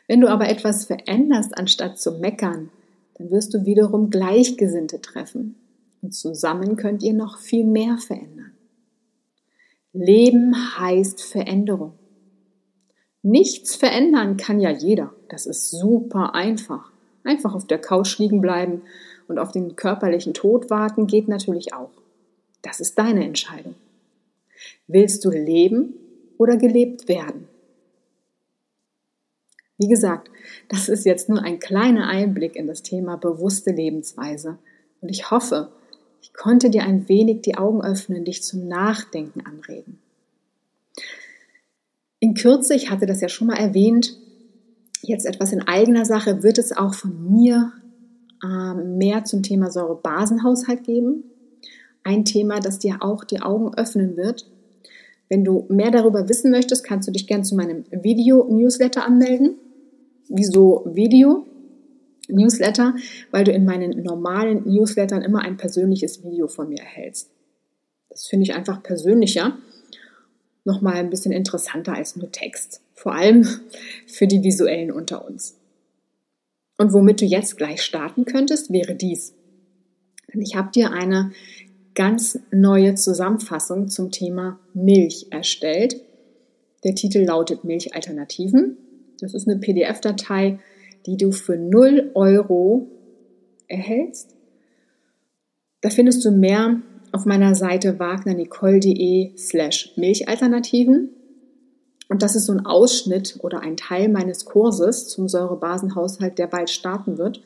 Wenn 0.07 0.19
du 0.19 0.29
aber 0.29 0.49
etwas 0.49 0.85
veränderst, 0.85 1.55
anstatt 1.55 1.99
zu 1.99 2.13
meckern, 2.13 2.71
dann 3.19 3.29
wirst 3.29 3.53
du 3.53 3.67
wiederum 3.67 4.09
Gleichgesinnte 4.09 4.99
treffen. 4.99 5.53
Und 6.01 6.15
zusammen 6.15 6.75
könnt 6.75 7.03
ihr 7.03 7.13
noch 7.13 7.37
viel 7.37 7.65
mehr 7.65 7.99
verändern. 7.99 8.53
Leben 9.91 10.55
heißt 10.79 11.21
Veränderung. 11.21 11.93
Nichts 13.21 13.75
verändern 13.75 14.37
kann 14.37 14.59
ja 14.59 14.71
jeder. 14.71 15.13
Das 15.29 15.45
ist 15.45 15.69
super 15.69 16.33
einfach. 16.33 16.92
Einfach 17.23 17.55
auf 17.55 17.65
der 17.65 17.79
Couch 17.79 18.17
liegen 18.17 18.41
bleiben 18.41 18.81
und 19.27 19.39
auf 19.39 19.51
den 19.51 19.75
körperlichen 19.75 20.33
Tod 20.33 20.69
warten 20.69 21.07
geht 21.07 21.27
natürlich 21.27 21.73
auch. 21.73 21.91
Das 22.61 22.79
ist 22.79 22.97
deine 22.97 23.25
Entscheidung. 23.25 23.75
Willst 24.87 25.23
du 25.25 25.29
leben 25.29 25.93
oder 26.37 26.57
gelebt 26.57 27.07
werden? 27.07 27.47
Wie 29.77 29.87
gesagt, 29.87 30.29
das 30.69 30.87
ist 30.87 31.05
jetzt 31.05 31.29
nur 31.29 31.41
ein 31.41 31.59
kleiner 31.59 32.07
Einblick 32.07 32.55
in 32.55 32.67
das 32.67 32.83
Thema 32.83 33.17
bewusste 33.17 33.71
Lebensweise. 33.71 34.57
Und 35.01 35.09
ich 35.09 35.31
hoffe, 35.31 35.71
ich 36.21 36.33
konnte 36.33 36.69
dir 36.69 36.83
ein 36.83 37.09
wenig 37.09 37.41
die 37.41 37.57
Augen 37.57 37.83
öffnen, 37.83 38.23
dich 38.23 38.43
zum 38.43 38.67
Nachdenken 38.67 39.41
anregen. 39.41 39.99
In 42.19 42.33
Kürze, 42.33 42.75
ich 42.75 42.89
hatte 42.89 43.05
das 43.05 43.19
ja 43.19 43.27
schon 43.27 43.47
mal 43.47 43.57
erwähnt, 43.57 44.17
jetzt 45.03 45.25
etwas 45.25 45.53
in 45.53 45.61
eigener 45.61 46.05
Sache, 46.05 46.43
wird 46.43 46.57
es 46.57 46.75
auch 46.75 46.93
von 46.93 47.31
mir 47.31 47.71
äh, 48.43 48.73
mehr 48.73 49.23
zum 49.25 49.43
Thema 49.43 49.71
Säurebasenhaushalt 49.71 50.83
geben. 50.83 51.23
Ein 52.03 52.25
Thema, 52.25 52.59
das 52.59 52.79
dir 52.79 52.97
auch 53.01 53.23
die 53.23 53.41
Augen 53.41 53.73
öffnen 53.75 54.17
wird. 54.17 54.49
Wenn 55.29 55.43
du 55.43 55.65
mehr 55.69 55.91
darüber 55.91 56.27
wissen 56.29 56.51
möchtest, 56.51 56.83
kannst 56.83 57.07
du 57.07 57.11
dich 57.11 57.27
gerne 57.27 57.43
zu 57.43 57.55
meinem 57.55 57.85
Video-Newsletter 57.91 59.05
anmelden. 59.05 59.55
Wieso 60.29 60.83
Video? 60.85 61.45
Newsletter, 62.29 62.95
weil 63.31 63.43
du 63.43 63.51
in 63.51 63.65
meinen 63.65 64.01
normalen 64.03 64.63
Newslettern 64.65 65.21
immer 65.21 65.41
ein 65.41 65.57
persönliches 65.57 66.23
Video 66.23 66.47
von 66.47 66.69
mir 66.69 66.79
erhältst. 66.79 67.29
Das 68.09 68.27
finde 68.27 68.43
ich 68.43 68.53
einfach 68.53 68.81
persönlicher, 68.81 69.57
nochmal 70.65 70.95
ein 70.95 71.09
bisschen 71.09 71.31
interessanter 71.31 71.93
als 71.93 72.15
nur 72.15 72.31
Text. 72.31 72.81
Vor 72.93 73.13
allem 73.13 73.47
für 74.07 74.27
die 74.27 74.43
Visuellen 74.43 74.91
unter 74.91 75.25
uns. 75.25 75.57
Und 76.77 76.93
womit 76.93 77.21
du 77.21 77.25
jetzt 77.25 77.57
gleich 77.57 77.81
starten 77.81 78.25
könntest, 78.25 78.71
wäre 78.71 78.95
dies. 78.95 79.33
Ich 80.33 80.55
habe 80.55 80.71
dir 80.71 80.91
eine 80.91 81.31
ganz 81.93 82.39
neue 82.51 82.95
Zusammenfassung 82.95 83.87
zum 83.87 84.11
Thema 84.11 84.59
Milch 84.73 85.27
erstellt. 85.29 86.01
Der 86.83 86.95
Titel 86.95 87.19
lautet 87.19 87.63
Milchalternativen. 87.63 88.77
Das 89.19 89.33
ist 89.33 89.47
eine 89.47 89.59
PDF-Datei, 89.59 90.59
die 91.05 91.17
du 91.17 91.31
für 91.31 91.55
0 91.55 92.11
Euro 92.15 92.87
erhältst. 93.67 94.35
Da 95.81 95.89
findest 95.89 96.25
du 96.25 96.31
mehr 96.31 96.81
auf 97.13 97.25
meiner 97.25 97.53
Seite 97.53 97.99
wagnernicole.de 97.99 99.37
slash 99.37 99.93
Milchalternativen. 99.95 101.11
Und 102.09 102.23
das 102.23 102.35
ist 102.35 102.47
so 102.47 102.53
ein 102.53 102.65
Ausschnitt 102.65 103.37
oder 103.41 103.61
ein 103.61 103.77
Teil 103.77 104.09
meines 104.09 104.45
Kurses 104.45 105.07
zum 105.07 105.29
Säurebasenhaushalt, 105.29 106.37
der 106.39 106.47
bald 106.47 106.71
starten 106.71 107.17
wird. 107.17 107.41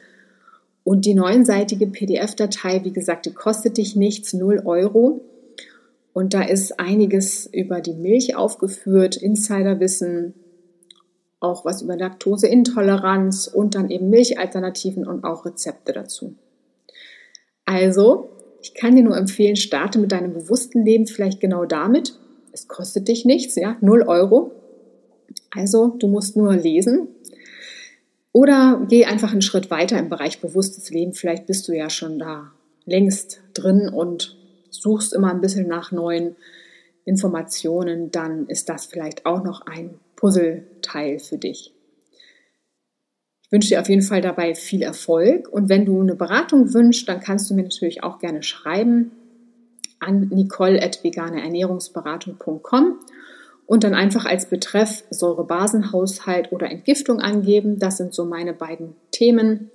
Und 0.85 1.05
die 1.05 1.13
neunseitige 1.13 1.87
PDF-Datei, 1.87 2.85
wie 2.85 2.93
gesagt, 2.93 3.25
die 3.25 3.33
kostet 3.33 3.77
dich 3.77 3.97
nichts, 3.97 4.33
0 4.33 4.63
Euro. 4.65 5.25
Und 6.13 6.33
da 6.33 6.43
ist 6.43 6.79
einiges 6.79 7.45
über 7.45 7.81
die 7.81 7.93
Milch 7.93 8.37
aufgeführt, 8.37 9.17
Insiderwissen, 9.17 10.33
auch 11.41 11.65
was 11.65 11.81
über 11.81 11.97
Laktoseintoleranz 11.97 13.47
und 13.47 13.75
dann 13.75 13.91
eben 13.91 14.09
Milchalternativen 14.09 15.05
und 15.05 15.25
auch 15.25 15.45
Rezepte 15.45 15.91
dazu. 15.91 16.35
Also, 17.65 18.36
ich 18.61 18.73
kann 18.73 18.95
dir 18.95 19.03
nur 19.03 19.17
empfehlen, 19.17 19.55
starte 19.55 19.99
mit 19.99 20.11
deinem 20.11 20.33
bewussten 20.33 20.83
Leben 20.83 21.07
vielleicht 21.07 21.39
genau 21.39 21.65
damit. 21.65 22.17
Es 22.51 22.67
kostet 22.67 23.07
dich 23.07 23.25
nichts, 23.25 23.55
ja, 23.55 23.77
0 23.81 24.03
Euro. 24.03 24.51
Also, 25.51 25.87
du 25.87 26.07
musst 26.07 26.35
nur 26.35 26.55
lesen. 26.55 27.07
Oder 28.31 28.85
geh 28.87 29.05
einfach 29.05 29.31
einen 29.31 29.41
Schritt 29.41 29.71
weiter 29.71 29.97
im 29.97 30.09
Bereich 30.09 30.41
bewusstes 30.41 30.89
Leben. 30.89 31.13
Vielleicht 31.13 31.47
bist 31.47 31.67
du 31.67 31.73
ja 31.73 31.89
schon 31.89 32.19
da 32.19 32.51
längst 32.85 33.41
drin 33.53 33.89
und 33.89 34.37
suchst 34.69 35.13
immer 35.13 35.31
ein 35.31 35.41
bisschen 35.41 35.67
nach 35.67 35.91
neuen 35.91 36.35
Informationen. 37.05 38.11
Dann 38.11 38.47
ist 38.47 38.69
das 38.69 38.85
vielleicht 38.85 39.25
auch 39.25 39.43
noch 39.43 39.61
ein 39.65 39.99
Puzzleteil 40.15 41.19
für 41.19 41.37
dich. 41.37 41.73
Ich 43.47 43.51
wünsche 43.53 43.69
dir 43.69 43.79
auf 43.79 43.87
jeden 43.87 44.01
Fall 44.01 44.19
dabei 44.19 44.55
viel 44.55 44.81
Erfolg 44.81 45.47
und 45.47 45.69
wenn 45.69 45.85
du 45.85 46.01
eine 46.01 46.15
Beratung 46.15 46.73
wünschst, 46.73 47.07
dann 47.07 47.21
kannst 47.21 47.49
du 47.49 47.53
mir 47.53 47.63
natürlich 47.63 48.03
auch 48.03 48.19
gerne 48.19 48.43
schreiben 48.43 49.11
an 49.99 50.27
nicole.veganeernährungsberatung.com 50.27 52.99
und 53.65 53.85
dann 53.85 53.93
einfach 53.93 54.25
als 54.25 54.49
Betreff 54.49 55.05
Säurebasenhaushalt 55.11 56.51
oder 56.51 56.69
Entgiftung 56.69 57.21
angeben. 57.21 57.79
Das 57.79 57.95
sind 57.95 58.13
so 58.13 58.25
meine 58.25 58.53
beiden 58.53 58.97
Themen. 59.11 59.71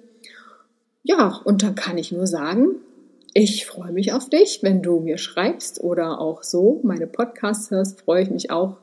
Ja, 1.03 1.41
und 1.45 1.63
dann 1.63 1.75
kann 1.75 1.97
ich 1.97 2.13
nur 2.13 2.27
sagen, 2.27 2.75
ich 3.33 3.65
freue 3.65 3.93
mich 3.93 4.13
auf 4.13 4.29
dich, 4.29 4.59
wenn 4.63 4.83
du 4.83 5.01
mir 5.01 5.17
schreibst 5.17 5.83
oder 5.83 6.21
auch 6.21 6.43
so 6.43 6.81
meine 6.83 7.07
Podcasts 7.07 7.71
hörst, 7.71 8.03
freue 8.03 8.25
ich 8.25 8.31
mich 8.31 8.51
auch 8.51 8.77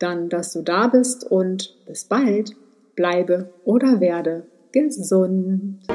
dann, 0.00 0.28
dass 0.28 0.52
du 0.52 0.62
da 0.62 0.88
bist 0.88 1.22
und 1.24 1.76
bis 1.86 2.02
bald. 2.04 2.56
Bleibe 2.98 3.54
oder 3.62 4.00
werde 4.00 4.48
gesund. 4.72 5.86